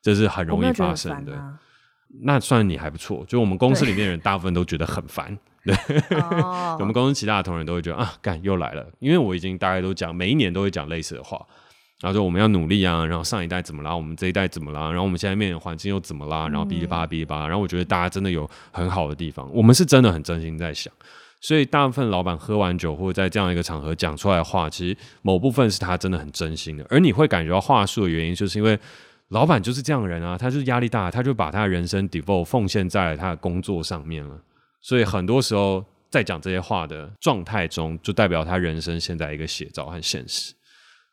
[0.00, 1.32] 这是很容易发生的。
[2.20, 5.36] 那算你还不错，就我们公司里面的人大部分都觉得很烦。
[5.64, 5.74] 对，
[6.78, 11.40] 我们公司其他的同仁都会觉得啊，干又来了，因为我已经大概都讲，每一年都会讲类似的话，
[12.00, 20.92] 然后说我们要努力啊，然后上一代怎么啦，我们这一代怎么啦，然后我们现在面临环境又怎么啦，然后哔哩吧啦哔哩吧啦，然后我觉得大家真的有很好的地方，我们是真的很真心在想，
[21.40, 28.76] 所以大部分老板喝完酒或者在这样一个场合讲出来的话，其实某部分是他真的很真心的，而你会感觉到话术的原因，就是因为
[29.32, 34.38] 老板就是这样的人啊，他就是压力大，他就把他的人生 devote 奉献在他的工作上面了。
[34.80, 40.52] 所以很多时候在讲这些话的状态中，就代表他人生现在一个写照和现实。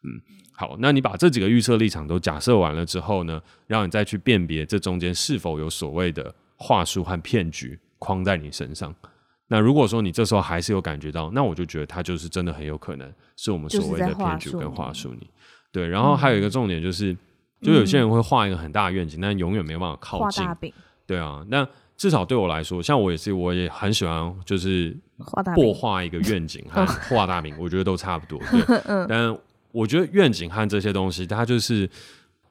[0.03, 0.10] 嗯，
[0.53, 8.93] 好，那你把这几个预设立场都假设完了之后呢，让你再去辨别这中间是否有所谓的话术和骗局框在你身上。
[9.47, 15.29] 那如果说你这时候还是有感觉到，那我就觉得他就是真的很有可能是我们所谓的骗局跟话术你。
[15.71, 17.15] 对，然后还有一个重点就是，
[17.62, 20.43] 就有些人会画一个很大的愿景，但永远没办法靠近。
[20.43, 20.74] 画大饼。
[21.06, 21.67] 对啊，那
[21.98, 24.95] 至少对我来说，像我也是，我也很喜欢，就是
[25.56, 28.39] 破画一个愿景和画大饼，我觉得都差不多。
[28.52, 29.38] 对， 但
[29.72, 31.89] 我觉得愿景和这些东西，它就是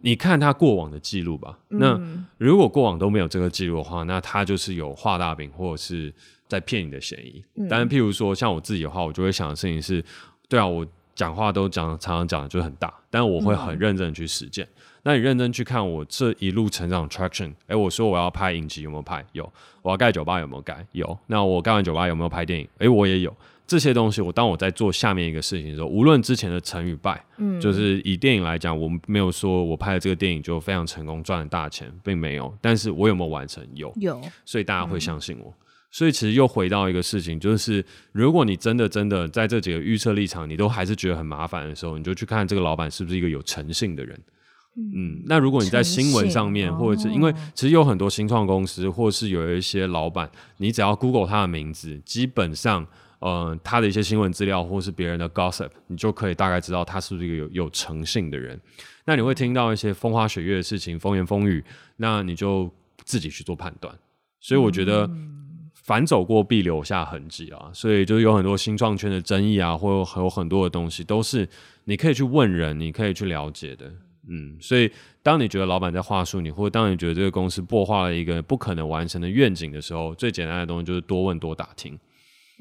[0.01, 1.59] 你看他过往的记录吧。
[1.68, 1.99] 那
[2.37, 6.12] 如果过往都没有这个记录的话，那他就是有画大饼或者是
[6.49, 7.42] 在骗你的嫌疑。
[7.71, 10.05] 但是譬如说像我自己的话，我就会想的事情是，
[10.49, 10.87] 对啊，我。
[11.14, 14.64] 讲话都讲，常常讲的就很大，但我会很认真的去实践。
[14.64, 14.78] 嗯、
[15.09, 19.25] 那你认真去看我这一路成长 traction，哎，我说我要拍影集有没有拍？
[19.33, 19.51] 有。
[19.81, 20.87] 我要盖酒吧有没有盖？
[20.92, 21.18] 有。
[21.29, 22.68] 那我盖完酒吧有没有拍电影？
[22.77, 23.35] 哎，我也有。
[23.66, 32.55] 这些东西，我当我在做下面一个事情的时候，无论之前的成与败，嗯，就是以电影来讲，我没有说我拍的这个电影就非常成功赚了大钱，并没有。
[32.61, 33.66] 但是我有没有完成？
[33.73, 34.21] 有，有。
[34.44, 35.49] 所以大家会相信我。
[35.49, 44.21] 嗯所以其实又回到一个事情，就是如果你真的真的在这几个预测立场，你都还是觉得很麻烦的时候，你就去看这个老板是不是一个有诚信的人。
[44.95, 52.87] 嗯，那如果你在新闻上面，或者是因为其实有很多新创公司，或是有一些老板，你只要 Google 他的名字，基本上，
[53.19, 58.61] 呃，他的一些新闻资料或是别人的 gossip，你就可以大概知道他是不是一个有有诚信的人。
[59.05, 61.64] 那你会听到一些风花雪月的事情，风言风语，
[61.97, 62.71] 那你就
[63.05, 63.95] 自己去做判断。
[64.41, 65.11] 所以我觉得。
[65.85, 71.49] 反走过必留下痕迹啊，所以就是有很多新创圈的争议啊，或有很多的东西都是
[71.85, 73.91] 你可以去问人，你可以去了解的。
[74.29, 74.91] 嗯，所以
[75.23, 81.99] 当你觉得老板在话术你，或者当你觉得这个公司擘画了一个不可能完成的愿景的时候，最简单的东西就是多问多打听。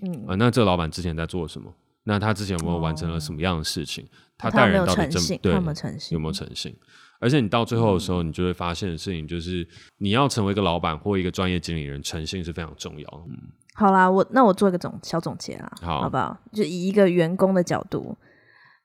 [0.02, 1.74] 嗯，啊，那这个老板之前在做什么？
[2.04, 4.04] 那他之前有没有完成了什么样的事情？
[4.06, 6.16] 哦、他带人到底真对有没有诚信？
[6.16, 6.74] 有没有诚信？
[7.20, 13.26] 而且你到最后的时候，你就会发现的事情就是，你要成为一个老板或一个专业经理人，诚信是非常重要。
[13.28, 13.38] 嗯，
[13.74, 16.40] 好啦，我那我做一个总小总结啦，好，好不好？
[16.54, 18.16] 就以一个员工的角度。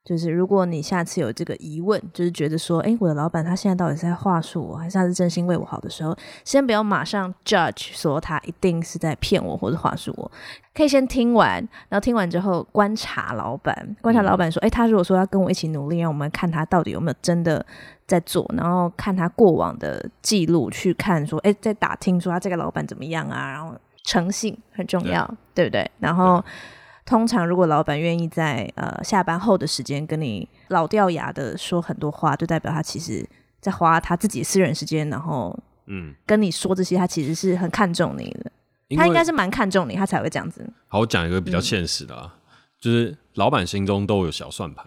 [0.05, 10.29] 就是如果你下次有这个疑问，就是觉得说，哎，我的老板他现在到底是在话术我，还是他是真心为我好的时候，先不要马上 judge 说他一定是在骗我或者话术我，
[10.75, 11.57] 可以先听完，
[11.89, 17.65] 然后听完之后观察老板，观察老板说，哎，他如果说要跟我一起努力，让我们看他到底有没有真的
[18.05, 25.91] 在做，然后看他过往的记录，去看说，哎，在打听说他这个老板怎么样啊，然后诚信很重要，对，对不对？
[26.01, 26.45] 然后。
[27.05, 33.29] 通常，如果老板愿意在呃下班后的时间跟你老掉牙的说很多话，就代表他其实
[33.61, 38.53] 在花他自己私人时间，然后嗯跟你说这些，他其实是很看重你的。
[38.97, 40.65] 他应该是蛮看重你，他才会这样子。
[40.89, 42.39] 好，我讲一个比较现实的啊，嗯、
[42.79, 44.87] 就是老板心中都有小算盘，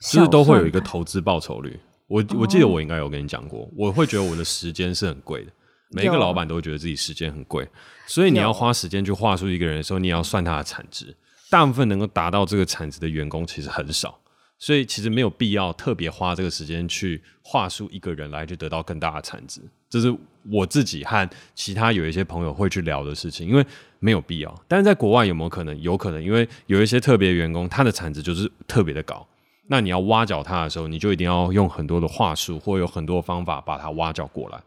[0.00, 1.80] 就是都会有一个投资报酬率。
[2.06, 5.50] 我我记得我应该有跟你讲过，哦、我会觉得我的时间是很贵的。
[5.90, 7.66] 每一个老板都会觉得自己时间很贵，
[8.06, 11.16] 所以你要花时间去画出一个人的时候，你也要算他的产值。
[11.50, 14.18] 大部分能够达到这个产值的员工其实很少，
[14.58, 19.60] 所以其实没有必要特别花这个时间去话术一个人来去得到更大的产值。
[19.88, 20.14] 这是
[20.50, 23.64] 我自己和其他有一些朋友会去聊的事情，因为
[23.98, 24.62] 没有必要。
[24.68, 25.80] 但是在国外有没有可能？
[25.80, 29.26] 有可能，因为有一些特别员工，他的产值就是特别的高。
[29.68, 34.60] 那你要挖角他的时候，你就一定要用很多的话术，或有很多方法把他挖角过来。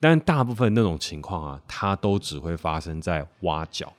[0.00, 3.92] 但大部分那种情况啊，它都只会发生在挖角。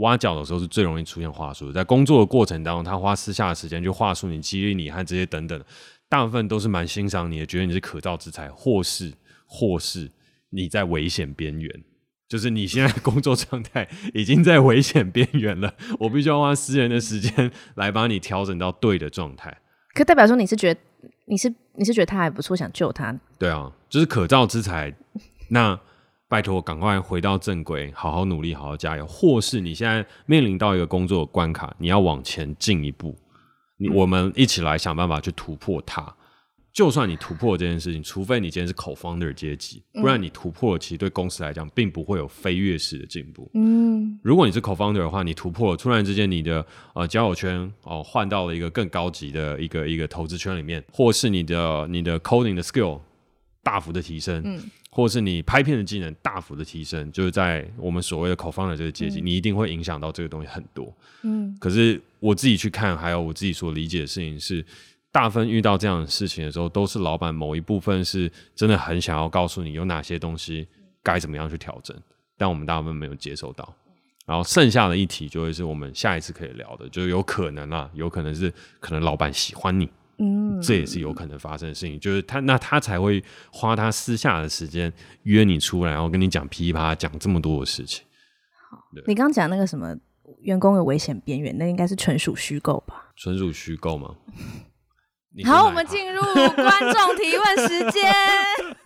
[0.00, 5.62] 挖角的时候是最容易出现话术，在工作的过程当中，他花私下的时间去话术你、激励你和这些等等，
[6.08, 9.12] 大部分都是蛮欣赏你的，觉得你是可造之才，或是
[9.46, 10.10] 或是
[10.50, 11.84] 你在危险边缘，
[12.28, 19.58] 就是你现在工作状态已经在危险边缘了， 我必须要花私人的时间来把你调整到对的状态。
[19.94, 20.80] 可代表说你是觉得
[21.26, 23.18] 你是你是觉得他还不错，想救他？
[23.38, 24.94] 对啊，就是可造之才，
[25.50, 25.78] 那。
[26.30, 29.04] 拜托，赶快回到正轨，好好努力，好好加油。
[29.04, 33.18] 或是你现在面临到一个工作的关卡，你要往前进一步，
[33.78, 36.14] 你我们一起来想办法去突破它。
[36.72, 43.50] 就算你突破这件事情，除非你今天是 co-founder 阶级，不然你突破了，其实对公司来讲，并不会有飞跃式的进步。
[43.54, 46.64] 嗯，如果你是 co-founder 的话，你突破了，突然之间你的
[46.94, 53.00] 呃交友圈哦换到了一个更高级的一个一个投资圈里面，或是你的你的 coding 的 skill
[53.64, 54.40] 大幅的提升。
[54.44, 54.70] 嗯。
[54.90, 60.92] 或是你拍片的技能大幅的提升，就是在我们所谓的 co-founder 这个阶级，嗯、你一定会影响到这个东西很多。
[61.22, 64.64] 嗯，可是我自己去看，还有我自己所理解的事情是，
[65.12, 70.66] 大部分遇到这样的事情的时候，都是老板某一部分是真的很想要告诉你有哪些东西
[71.02, 71.96] 该怎么样去调整，
[72.36, 73.74] 但我们大部分没有接受到。
[74.26, 79.88] 然后剩下的一题就会是我们下一次可以聊的，就有可能啊，有可能是可能老板喜欢你。
[80.20, 84.92] 嗯，这也是有可能发生的事情，就是他那他才会花他私下的时间
[85.22, 88.04] 约你出来，然后跟你讲噼啪讲这么多的事情。
[88.70, 89.96] 好，你刚刚讲那个什么
[90.42, 93.10] 员工有危险边缘，那应该是纯属虚构吧？
[93.16, 94.14] 纯属虚构吗？
[95.46, 98.12] 好，我们进入观众提问时间。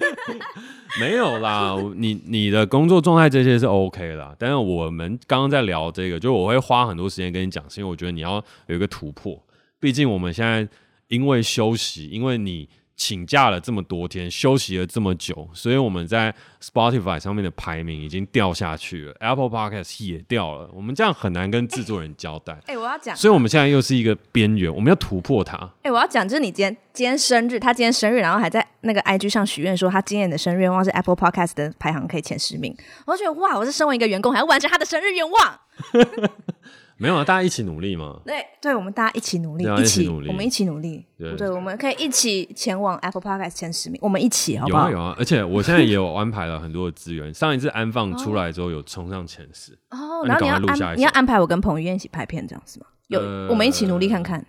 [1.01, 4.37] 没有啦，你你的工作状态这些是 OK 啦。
[4.39, 9.43] 但是我们刚刚在聊这个，就我会花很多时间跟你讲，是因为我觉得你要有一个突破。
[9.81, 10.69] 毕竟我们现在
[11.15, 12.69] 因为休息，因为你。
[12.97, 20.71] 请假了这么多天，休息了这么久，所以我们在 Spotify 上面的排名已经掉下去了，Apple Podcast 也掉了。
[20.73, 22.53] 我们这样很难跟制作人交代。
[22.67, 25.57] 哎、欸，我要讲，所以我们现在又是一个边缘，我们要突破它。
[25.57, 32.73] 哎、欸，我要讲，就是你今天今天生日，他今天生日，然后还在那个 IG 上许愿说他今年的生日愿望是 Apple Podcast 的排行可以前十名。
[33.07, 35.61] 我就觉得哇，我是身为一个员工，还要完成他的生日愿望。
[36.97, 38.21] 没有啊，大家一起努力嘛。
[38.25, 41.05] 对对，我们大家一起努力，一起努力，我们一起努力。
[41.19, 44.89] 对，对，我们可以一起前往 Apple Podcast 前十名，我们一起好不好？
[44.89, 47.35] 有啊有啊，而且我现在也有安排了很多的资源。
[47.35, 49.73] 上一次安放出来之后，有冲上前十。
[49.91, 52.87] 哦，然后你要安，你要安排我跟彭于晏一起拍片，这样是吗？
[53.09, 53.21] 有，
[53.51, 54.45] 我们一起努力看看。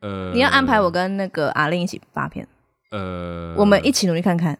[0.00, 2.46] 呃，你要安排我跟那个阿令一起发片。
[2.90, 4.58] 呃，我们一起努力看看。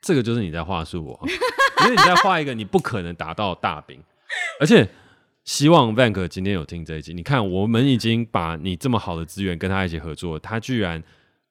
[0.00, 1.20] 这个就是你在话术我，
[1.84, 4.02] 因为你在画一个你不可能达到的大饼，
[4.58, 4.88] 而且。
[5.44, 7.12] 希望 Vank 今天有听这一集。
[7.12, 11.02] 你看，我们已经把你这么好的资源跟他一起合作，他居然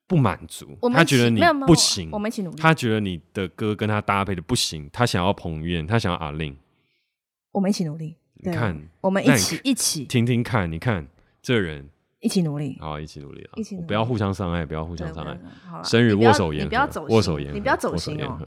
[0.07, 2.09] 不满足，他觉得你不行。
[2.11, 2.57] 我们一起努力。
[2.57, 6.57] 他觉得你的歌跟他搭配的不行，他想要彭于晏，他想要阿令。
[7.51, 8.17] 我们一起努力。
[8.45, 11.07] 你看，我们一起一起听听看，你看
[11.41, 11.87] 这人
[12.19, 13.53] 一起努力，好，一起努力啊！
[13.55, 15.37] 一起不要互相伤害，不要互相伤害。
[15.83, 18.39] 生日握手言和，不要走握手言和，你不要走心哦。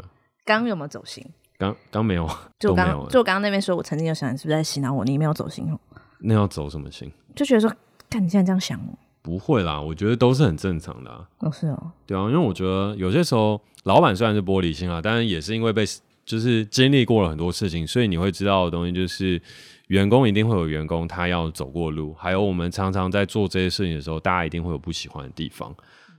[0.44, 1.24] 刚刚有没有走心？
[1.58, 2.28] 刚刚没有，
[2.58, 5.04] 就刚就刚刚那边说，我曾经有想，你是不是在洗脑我？
[5.04, 5.78] 你没有走心哦。
[6.18, 7.10] 那要走什么心？
[7.34, 7.70] 就觉得说，
[8.08, 11.26] 看你现在这样想我，不会啦，我觉得都是很正常的啊。
[11.38, 15.84] 哦，是哦，对啊，因为我觉得有些时候，老板虽然是玻璃心啊，但是也是因为被
[16.24, 19.40] 就是经历过了很多事情，所以你会知道的东西就是，
[19.88, 25.72] 员工一定会有员工他要走过路，还有我们常常在做这些事情的时候，大家一定会有不喜欢的地方，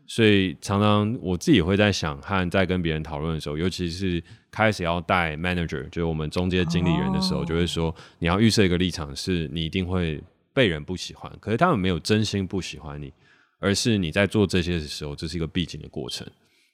[0.09, 13.11] 所以常常我自己也会在想，和在跟别人讨论的时候，尤其是开始要带 manager，就是我们中间经理人的时候，就会说你要预设一个立场，是你一定会被人不喜欢，可是他们没有真心不喜欢你，
[13.59, 16.25] 而是你在做这些的时候，这是一个必经的过程。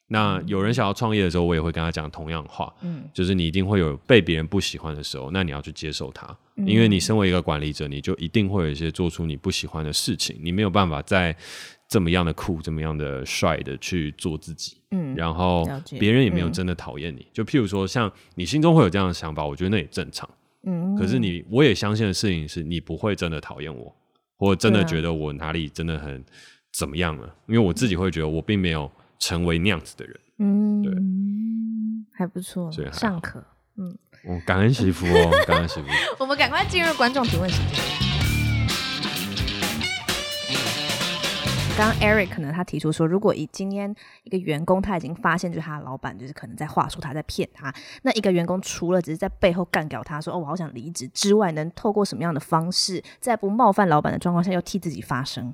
[0.06, 11.36] 那有人想要创业的时候，我也会跟他讲同样话，嗯，就是你一定会有被别人不喜欢的时候，那你要去接受它，因为你身为一个管理者，你就一定会有一些做出你不喜欢的事情，你没有办法在。
[11.88, 15.64] 这么样的酷，这么样的帅的去做自己，嗯，然后
[16.00, 20.28] 别人也没有真的讨厌你，嗯，就譬如说，像你心中会有这样的想法，我觉得那也正常，
[20.64, 23.94] 嗯，可是你，我也相信的事情是你不会真的讨厌我，
[24.36, 26.24] 或真的觉得我哪里真的很
[26.72, 30.92] 怎么样了，啊，因为我自己会觉得我并没有成为那样子的人，嗯，对，
[32.12, 33.44] 还不错，尚可，
[33.76, 38.13] 嗯，我感恩媳妇哦，感恩媳妇， 我们赶快进入观众提问时间。
[41.76, 55.52] 刚刚 Eric 可能他提出说，如果以今天一个员工他已经发现，就是他的老板就是可能在话术，他在骗他，那一个员工除了只是在背后干掉他说哦，我好想离职之外，能透过什么样的方式，在不冒犯老板的状况下，又替自己发声？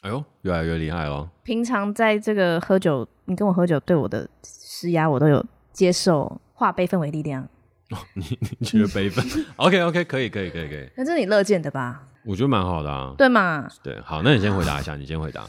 [0.00, 1.30] 哎呦，越来越厉害了！
[1.42, 5.44] 平常在这个喝酒，你跟我喝酒对我的施压，我都有
[5.74, 7.42] 接受，化悲愤为力量。
[7.90, 8.24] 哦，你
[8.58, 9.22] 你觉得悲愤？
[9.56, 12.04] OK OK，可以可以可以可以，那这是你乐见的吧？
[12.28, 13.66] 我觉得蛮好的啊，对嘛？
[13.82, 15.46] 对，好，那你先回答一下，你先回答。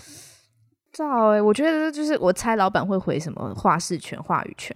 [0.94, 4.74] 照哎、欸，我觉得就是我猜老板会回什么话事权、话语权，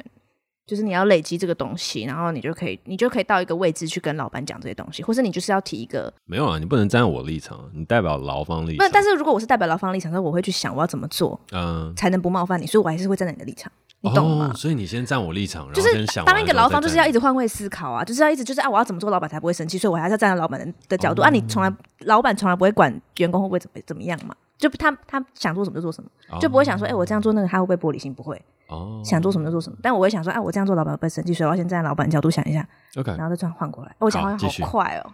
[0.67, 6.13] 就是你要累积这个东西，然后你就可以，你就可以到一个位置去跟老板讲这些东西，或是你就是要提一个。
[6.25, 8.85] 没有啊，你不能站我立场，你代表劳方立场。
[8.85, 13.71] 不，但是如果我是代表劳方立场，那我会去想我要怎么做，嗯，才能不冒犯你，所以我还是会站在你的立场。
[14.05, 14.51] 你懂吗？
[14.53, 16.25] 哦，所以你先站我立场，然后先想。
[16.25, 19.77] 当一个劳方就是要一直换位思考啊，就是要一直就是啊，我要怎么做，老板才不会生气？
[19.77, 21.29] 所以我还是要站在老板的角度，哦，啊。
[21.29, 24.35] 你从来老板从来不会管员工会不会怎么怎么样嘛？
[24.57, 28.13] 就他他想做什么就做什么，哦，就不会想说，哎，欸，我这样做那个他会不会玻璃心？
[28.13, 28.39] 不会。
[28.67, 29.01] 哦。
[29.05, 31.33] 想做什么就做什么，但我会想说，哎，啊，我这样做老板会不会生气？
[31.33, 32.67] 所以我要先站在老板的角度想一下。
[32.97, 33.09] OK。
[33.17, 33.95] 然后再这样换过来。
[33.99, 35.11] 我讲话好快哦。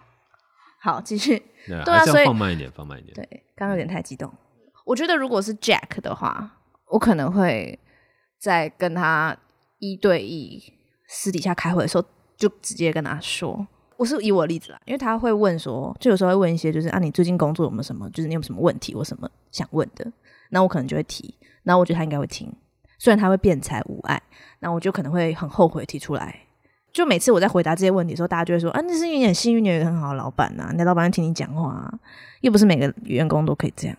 [0.81, 1.37] 好，继续。
[1.67, 3.13] 对啊， 所以放慢一点，放慢一点。
[3.13, 4.31] 对，刚刚有点太激动。
[4.85, 6.49] 我觉得如果是 Jack 的话，
[6.87, 7.77] 我可能会
[8.39, 9.37] 在跟他。
[9.81, 10.61] 一对一
[11.07, 12.03] 私底下开会的时候，
[12.35, 13.65] 就直接跟他说，
[13.95, 20.11] 我是以我的例子啦，因为他会问说，就有时候会问一些，就是啊，你最近工作有没有什么，就是你有什么问题或什么想问的，
[20.49, 21.33] 那我可能就会提，
[21.63, 22.53] 那我觉得他应该会听，
[22.97, 24.21] 虽然他会辩才无碍，
[24.59, 26.41] 那我就可能会很后悔提出来。
[26.91, 31.99] 就每次我在回答这些问题的时候，大家就会说，啊，那是因为你很幸运，你有一个很好的老板呐，你的老板听你讲话啊，
[32.41, 33.95] 又不是每个员工都可以这样，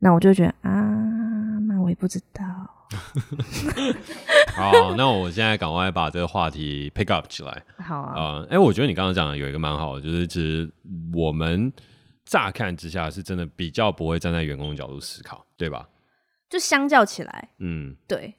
[0.00, 0.82] 那我就觉得啊，
[1.68, 2.42] 那我也不知道。
[4.54, 7.64] 好，那我现在赶快把这个话题 pick up 起来。
[7.78, 10.70] 好啊，呃，哎、欸，我觉得你刚刚讲的有一个蛮好的，就是其实
[11.12, 11.72] 我们
[12.24, 15.88] 乍看之下是真的比较不会站在员工的角度思考，对吧？
[16.48, 18.32] 就相较起来，嗯，对。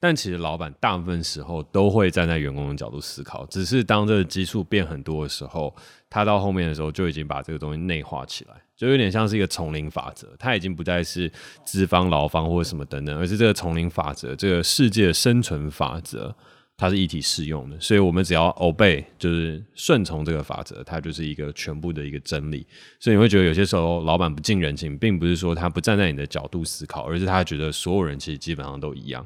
[0.00, 5.72] 但其实老板大部分时候都会站在员工的角度思考，只是当这个基数变很多的时候，
[6.08, 11.30] 他到后面的时候就已经把这个东西内化起来，就有点像是一个丛林法则，它已经不再是
[11.66, 16.34] 资方、劳方或者什么等等，而是这个丛林法则，这个世界生存法则。
[16.78, 22.66] 它是一体适用的，所以我们只要 obey，就是顺从这个法则，它就是一个全部的一个真理。
[22.98, 29.22] 所以你会觉得有些时候老板不近人情，并不是说他不站在你的角度思考，而是他觉得所有人其实基本上都一样。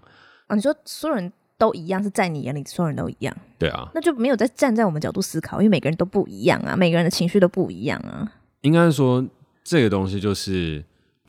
[0.49, 3.33] 啊，你说所有人都一样，是在你眼里所有人都一样？
[3.57, 8.33] 对啊，那就没有在站在我们角度思考，因为每个人都不一样啊，每个人的情绪都不一样啊。
[8.63, 9.25] 应该说
[9.65, 10.85] 这个东西就是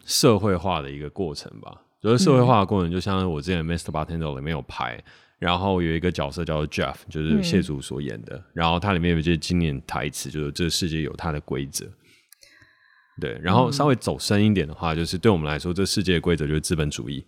[0.05, 1.81] 社会化的一个过程吧。
[1.99, 3.89] 就是社会化的过程，就像我之前《Mr.
[3.89, 5.03] Bartender》里面有拍。
[5.38, 8.38] 然后有一个角色叫做 Jeff，就是谢祖所演的。
[8.38, 11.86] 嗯、然后它里面有一些经典台词，就是这个世界有它的规则。
[13.19, 17.23] 对，然后稍微走深一点的话，就是对我们来说，这世界的规则就是资本主义。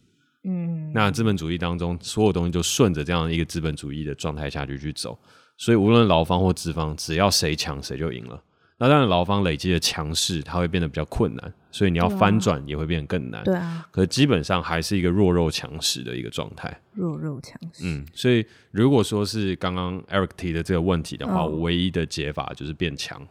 [0.45, 5.20] 嗯，那资本主义当中，所有东西就顺着这样一个资本主义的状态下去去走。
[5.58, 8.41] 所以无论劳方或资方，只要谁强谁就赢了。
[8.80, 13.44] 那当然，劳方累积的强势，它会变得比较困难，所以你要翻转也会变得更难。
[13.44, 16.80] 对啊，可是基本上还是一个弱肉强食的一个状态。
[16.94, 17.84] 弱肉强食。
[17.84, 23.28] 嗯，所以如果说是刚刚 Eric 提的这个问题的话，哦、我唯一的解法就是变强。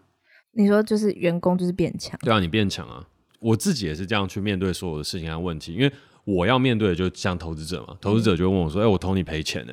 [0.50, 2.18] 你说就是员工就是变强？
[2.24, 3.06] 对啊，你变强啊！
[3.38, 5.92] 我自己也是这样去面对所有的事情和问题，因为
[6.24, 9.72] 我要面对的就像投资者嘛，投资者就会问我说：“哎、我投你赔钱呢？”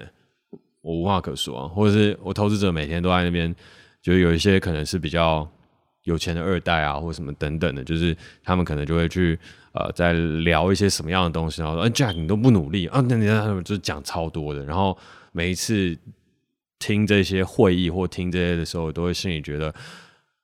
[0.81, 3.55] 我无话可说啊，或者是我投资者每天都在那边，
[4.03, 5.49] 就有一些可能是比较。
[6.03, 9.39] 有钱的二代啊，或什么等等的，就是他们可能就会去
[9.71, 14.63] 呃，在聊一些什么样的东西，然后说：“哎，Jack，你都不努力啊？”那你他们就讲超多的。
[14.65, 14.97] 然后
[15.31, 15.97] 每一次
[16.77, 19.73] 听这些会议或听这些的时候，都会心里觉得：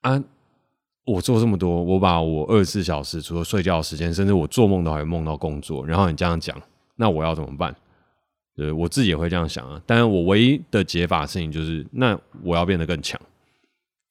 [0.02, 0.24] 啊，
[1.06, 5.86] 我做这么多，我把我二十四小时除了睡觉时间，甚至我做梦都还会梦到工作。
[5.86, 6.56] 然后你这样讲，
[6.96, 7.76] 那我要怎么办？
[8.56, 9.82] 对，我自己也会这样想啊。
[9.86, 13.20] 但是我唯一的解法事情就是，那我要变得更强。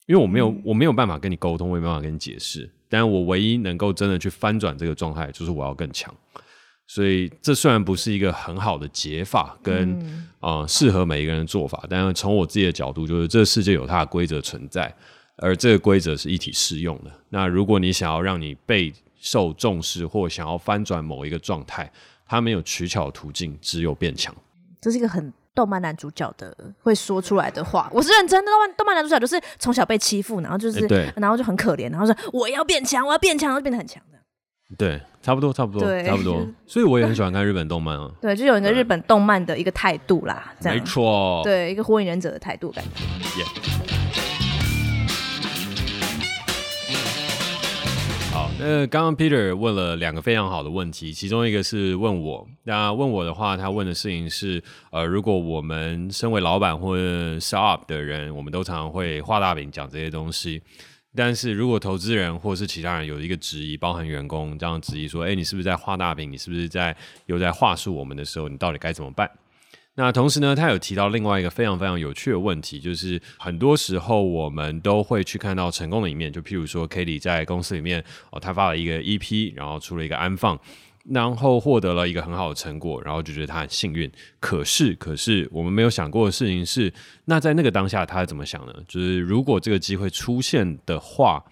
[0.09, 2.69] 因为我没有，我没有办法跟你沟通，我也没办法跟你解释。
[2.89, 6.13] 但我唯一能够真的去翻转这个状态，就是我要更强。
[6.87, 14.91] 所以这虽然不是一个很好的解法，跟啊适合每一个人的做法，但是从我自己的角度，就是这个世界有它的规则存在，
[15.37, 17.13] 而这个规则是一体适用的。
[17.29, 18.91] 那如果你想要让你备
[19.21, 21.93] 受重视，或想要翻转某一个状态，
[22.27, 24.35] 它没有取巧的途径，只有变强。
[24.81, 25.31] 这是一个很。
[25.59, 28.49] 动漫男主角的会说出来的话，我是认真的。
[28.53, 34.19] 动漫动漫男主角就是从小被欺负，然后就是，欸、然后就很可怜，然后说我要变强，我要变强，然后变得很强的。
[34.77, 36.47] 对，差不多，差不多，差不多。
[36.65, 38.09] 所以我也很喜欢看日本动漫啊。
[38.21, 41.41] 对，就有一个日本动漫的一个态度啦，这样没错。
[41.43, 43.43] 对，一个火影忍者的态度感觉。
[43.43, 43.98] Yeah.
[48.61, 56.99] 那刚刚 Peter 问了两个非常好的问题，其中一个是问我，那问我的话，他问的事情是，呃，如果我们身为老板或
[57.39, 60.61] shop 的人，我们都常常会画大饼讲这些东西，
[61.15, 66.31] 但是如果投资人或是其他人有一个质疑，包含员工这样质疑说，哎，你是不是在画大饼？
[66.31, 66.97] 你是不是在
[67.27, 69.31] 又在话术我们的时候，你到底该怎么办？
[70.01, 80.57] 那同时呢，他有提到另外一个非常非常有趣的问题，就是很多时候我们都会去看到成功的一面，就譬如说 Katie 在公司里面哦，他发了一个 EP，然后出了一个安放，
[81.11, 84.09] 然后获得了一个很好的成果，然后就觉得他很幸运。
[84.39, 86.95] 可是，可是我们没有想过的事情是，
[87.25, 88.73] 那在那个当下他怎么想呢？
[88.87, 91.45] 就是如果这个机会出现的话，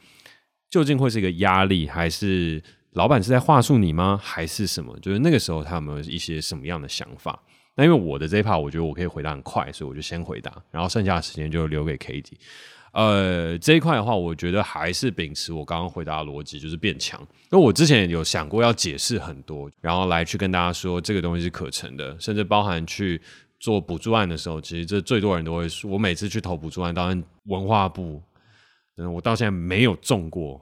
[0.70, 4.20] 究竟会是一个压力，还是老板是在话术你吗？
[4.22, 4.96] 还是什么？
[5.00, 7.42] 就是那个时候他有没有一些什么样的想法？
[7.76, 12.36] 那因为我的这一 part，我觉得我可以回答很快，所以我就先回答，然后剩下的时间就留给 Katie。
[12.92, 17.20] 呃，这一块的话，我觉得还是秉持我刚刚回答的逻辑，就是变强。
[17.52, 23.20] 因为我之前有想过要解释很多，然后来去跟大家说这个东西是可成的，甚至包含去
[23.60, 28.22] 做补助案的时候，其实这最多人都会说，我每次去投补助案，当然文化部，
[28.96, 30.58] 嗯，我到现在没有中过，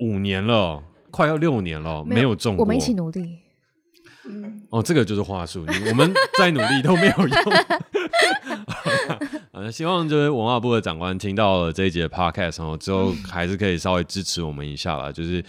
[0.00, 3.38] 五年了，快要六年了，没有，没有中过，我们一起努力。
[4.70, 7.38] 哦，这个就是话术，我们再努力都没有用。
[9.52, 15.10] 呃，希望就是文化部的长官听到了这一集的 podcast 然后之后还是可以稍微支持我们一下啦。
[15.10, 15.42] 就是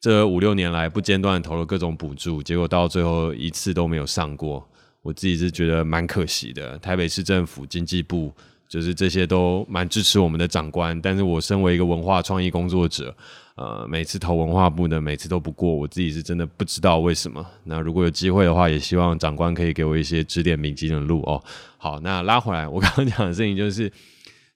[0.00, 4.68] 这五六年来不间断投了各种补助，结果到最后一次都没有上过，
[5.02, 6.78] 我自己是觉得蛮可惜的。
[6.78, 8.32] 台北市政府经济部
[8.68, 13.14] 就是这些都蛮支持我们的长官，但是我身为一个文化创意工作者。
[13.58, 17.44] 呃，每次投文化部的，每次都不过，我自己是真的不知道为什么。
[17.64, 21.42] 那如果有机会的话，也希望长官可以给我一些指点迷津的路哦。
[21.76, 23.90] 好，那拉回来，我刚刚讲的事情就是，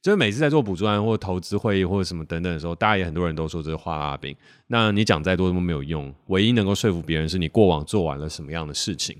[0.01, 4.37] 就是每次在做补助案或投资会议或者什么等等的时候，大家也很多人都说这是画大饼。
[4.69, 9.17] 那你讲再多都没有用，唯一能够说服别人是你过往做完了什么样的事情。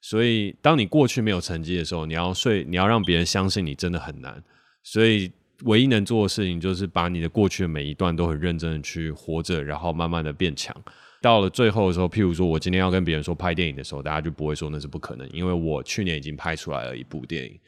[0.00, 4.42] 所以，当你过去没有成绩的时候，你要说你要让别人相信你真的很难。
[4.82, 5.30] 所以，
[5.64, 10.76] 唯一能做的事情就是把你的过去的每一段都很认真的去活着，然后慢慢的变强。
[11.22, 17.58] 到了最后的时候，譬如说我今天要跟别人说拍电影的时候，大家就不会说那是不可能，因为我去年已经拍出来了一部电影。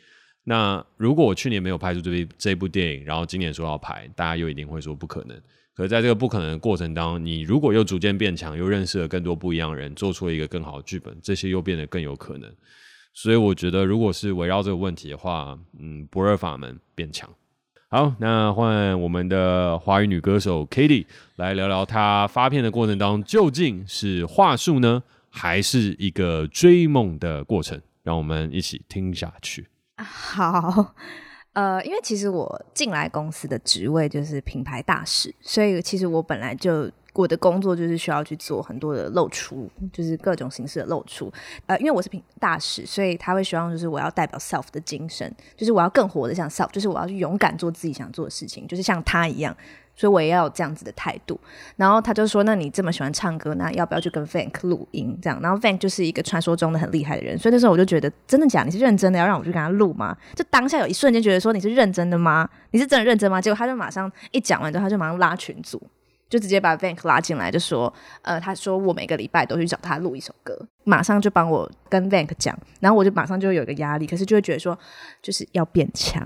[0.44, 5.36] 那如果我去年没有拍出这部这部电影，然后今年说要拍，大家又一定会说不可能。
[5.74, 12.52] 可是在这个不可能的过程当中，你如果又逐渐变强，又认识了更多不一样的人，做出了一个更好的剧本，这些又变得更有可能。
[13.14, 17.28] 所以我觉得，如果是围绕这个问题的话，嗯，不二法门变强。
[17.90, 27.80] 好，那换我们的华语女歌手 k a t i e 来聊聊她发片的过程当中，究竟是话术呢，还是一个追梦的过程？
[28.02, 29.68] 让我们一起听下去。
[29.96, 30.94] 好，
[31.54, 41.32] 呃，因为其实我进来公司的职位就是品牌大使，所以其实我本来就我的工作就是需要去做很多的露出，就是各种形式的露出。
[41.66, 49.56] 呃，因为我是品大使，所以他会希望就是我要代表 self 的精神，就是我要更活得像 self，就是我要去勇敢做自己想做的事情，就是像他一样。
[49.96, 51.36] 所以我也要有这样子的态度，
[51.74, 55.18] 然后他就说：“那你这么喜欢唱歌，那要不要去跟 Vank 录音？
[55.20, 58.62] 这样，然后 Vank 就是一个传说中的很厉害的人，所以那时候我就觉得，真的假？
[58.62, 60.16] 你是认真的要让我去跟他录吗？
[60.36, 62.48] 就当下有一瞬间觉得说你是认真的吗？
[62.70, 63.40] 你是真的认真吗？
[63.40, 65.82] 结果他就马上一讲完之后，他就马上拉群组，
[66.28, 74.78] 就直接把 Vank 拉进来，就说：呃，他说我每个礼拜都去找他录一首歌，马上就帮我跟 Vank 讲，然后我就马上就有一个压力，可是就会觉得说
[75.22, 76.22] 就是要变强。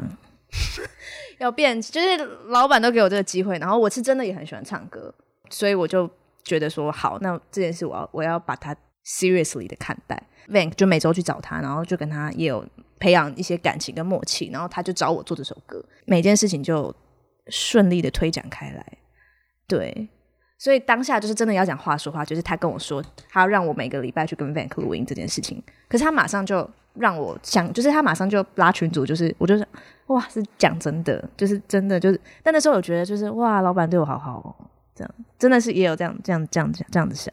[1.39, 2.17] ”要变，就是
[2.49, 5.13] 老板都给我这个机会，然后我是真的也很喜欢唱歌，
[5.51, 6.09] 所以我就
[6.45, 10.23] 觉得说好，那这件事我要我要把它 seriously 的看待。
[10.49, 12.65] Vank 就每周去找他，然后就跟他也有
[13.01, 16.95] 培养一些感情跟默契，然后他就找我做这首歌，每件事情就
[17.49, 18.87] 顺利的推展开来。
[19.77, 20.09] 对，
[20.59, 29.67] 所以当下就是真的要讲话说话，就是他跟我说他要让我每个礼拜去跟 Vank 录音这件事情，可是他马上就让我想，就是他马上就拉群组，就是我就是。
[30.09, 32.21] 哇，是讲真的，就是真的，就是。
[32.43, 37.33] 但那时候我觉得，就是哇，老板对我好好哦，这样真的是也有这样、这样、这样、这样子想。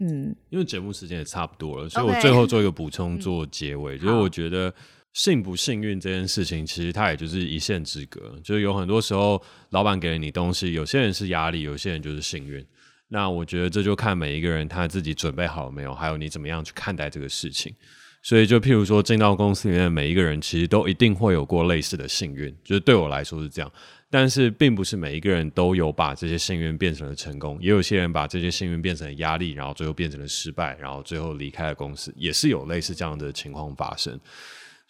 [0.00, 3.96] 嗯，因为节目时间也差不多了，所以我最后做一个补充，做结尾。
[3.96, 4.02] Okay.
[4.02, 4.74] 就是我觉得
[5.12, 8.38] 幸不幸运这件事情，其实它也就是一线之隔。
[8.44, 12.64] 就是有很多时候，老板给了你东西，有些人是压力，有些人就是幸运。
[13.08, 17.74] 那我觉得这就看每一个人他自己准备好了没有，还有你怎么样去看待这个事情。
[18.22, 23.72] 所以，就譬如说，进到公司里面的每一个人，其实都一定会有过类似的幸运，就是对我来说是这样。
[24.10, 34.20] 但是，并不是每一个人都有把这些幸运变成了成功，也有些人把这些幸运变成了压力，然后最后变成了失败，然后最后离开了公司，也是有类似这样的情况发生。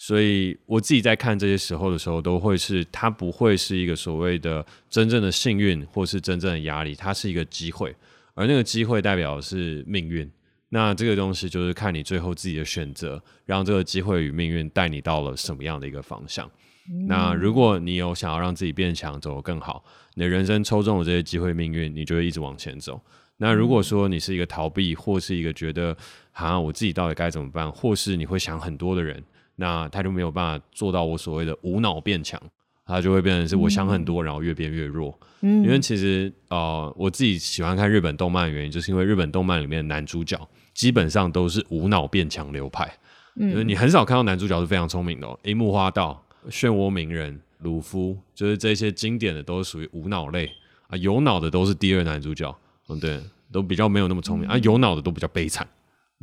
[0.02, 7.94] 所以，我自己在看这些时候的时候，都会是它不会是一个所谓的真正的幸运，或是真正的压力，它是一个机会，
[8.32, 10.28] 而那个机会代表的是命运。
[10.70, 16.50] 那这个东西就是看你最后自己的选择，让这个机会与命运带你到了什么样的一个方向。
[16.90, 17.06] 嗯。
[17.06, 19.84] 那如果你有想要让自己变强，走得更好，
[20.14, 22.98] 你的人生抽中了这些机会命运，你就会一直往前走。
[23.36, 25.94] 那如果说你是一个逃避，或是一个觉得
[26.32, 29.22] 啊我自己到底该怎么办，或是你会想很多的人，
[29.60, 32.40] 那他就没有办法做到我所谓的无脑变强，
[32.84, 35.16] 他就会变成是我想很多，然后越变越弱。
[35.42, 35.62] 嗯。
[35.62, 40.36] 因为其实呃我自己喜欢看日本动漫的原因，就是因为日本动漫里面的男主角。
[40.72, 42.90] 基本上都是无脑变强流派，
[43.34, 45.38] 嗯，就是你很少看到男主角是非常聪明的哦。
[45.42, 50.50] 樱木花道、漩涡鸣人、鲁夫，就是这些经典的都是属于无脑类
[50.86, 50.96] 啊。
[50.96, 52.56] 有脑的都是第二男主角，
[52.88, 53.20] 嗯，对，
[53.52, 54.56] 都比较没有那么聪明啊。
[54.58, 55.68] 有脑的都比较悲惨，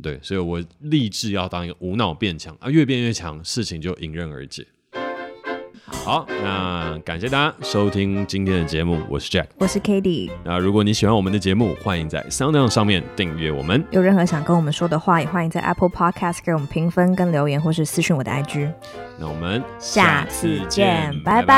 [0.00, 4.66] 对，所以我立志要当一个无脑变强啊，越变越强，事情就迎刃而解。
[5.84, 10.30] 好，那感谢大家收听今天的节目，我是 Jack，我是 Cady。
[10.44, 13.84] 那如果你喜欢我们的节目，欢迎在 SoundOn 上面订阅我们。
[13.90, 18.72] 有任何想跟我们说的话，也欢迎在 Apple Podcast 给我们评分跟留言，或是私讯我的 IG。
[19.18, 21.54] 那我们下次见，拜拜。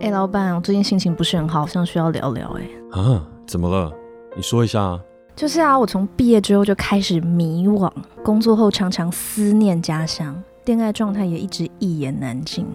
[0.00, 2.56] 哎、欸，老板，我最近心情不是很好，好像需要聊聊。
[2.58, 2.62] 哎，
[2.98, 3.92] 啊，怎么了？
[4.36, 5.00] 你说一下啊。
[5.36, 7.90] 就是啊，我从毕业之后就开始迷惘，
[8.22, 10.40] 工作后常常思念家乡。
[10.66, 12.66] 恋爱状态也一直一言难尽。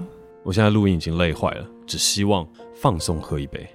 [0.44, 3.68] 我现在录音已经累坏了，只希望放松喝一杯。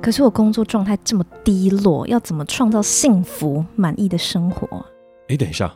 [0.00, 4.84] 可是我工作状态这么低落，要怎么创造幸福满意的生活？
[5.28, 5.74] 哎，等一下，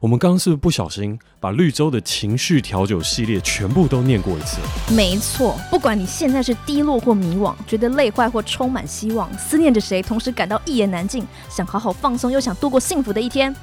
[0.00, 4.58] 我们刚刚是不是不小心把绿洲的情绪调酒系列全部都念过一次？
[4.94, 13.54] 没错，不管你现在是低落或迷惘，觉得累坏或充满希望，思念着谁，同时感到一言难尽，想好好放松又想度过幸福的一天，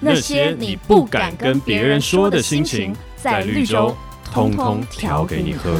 [0.00, 2.94] 那些你不敢跟别人说的心情。
[3.16, 5.76] 在绿洲通通调给你喝。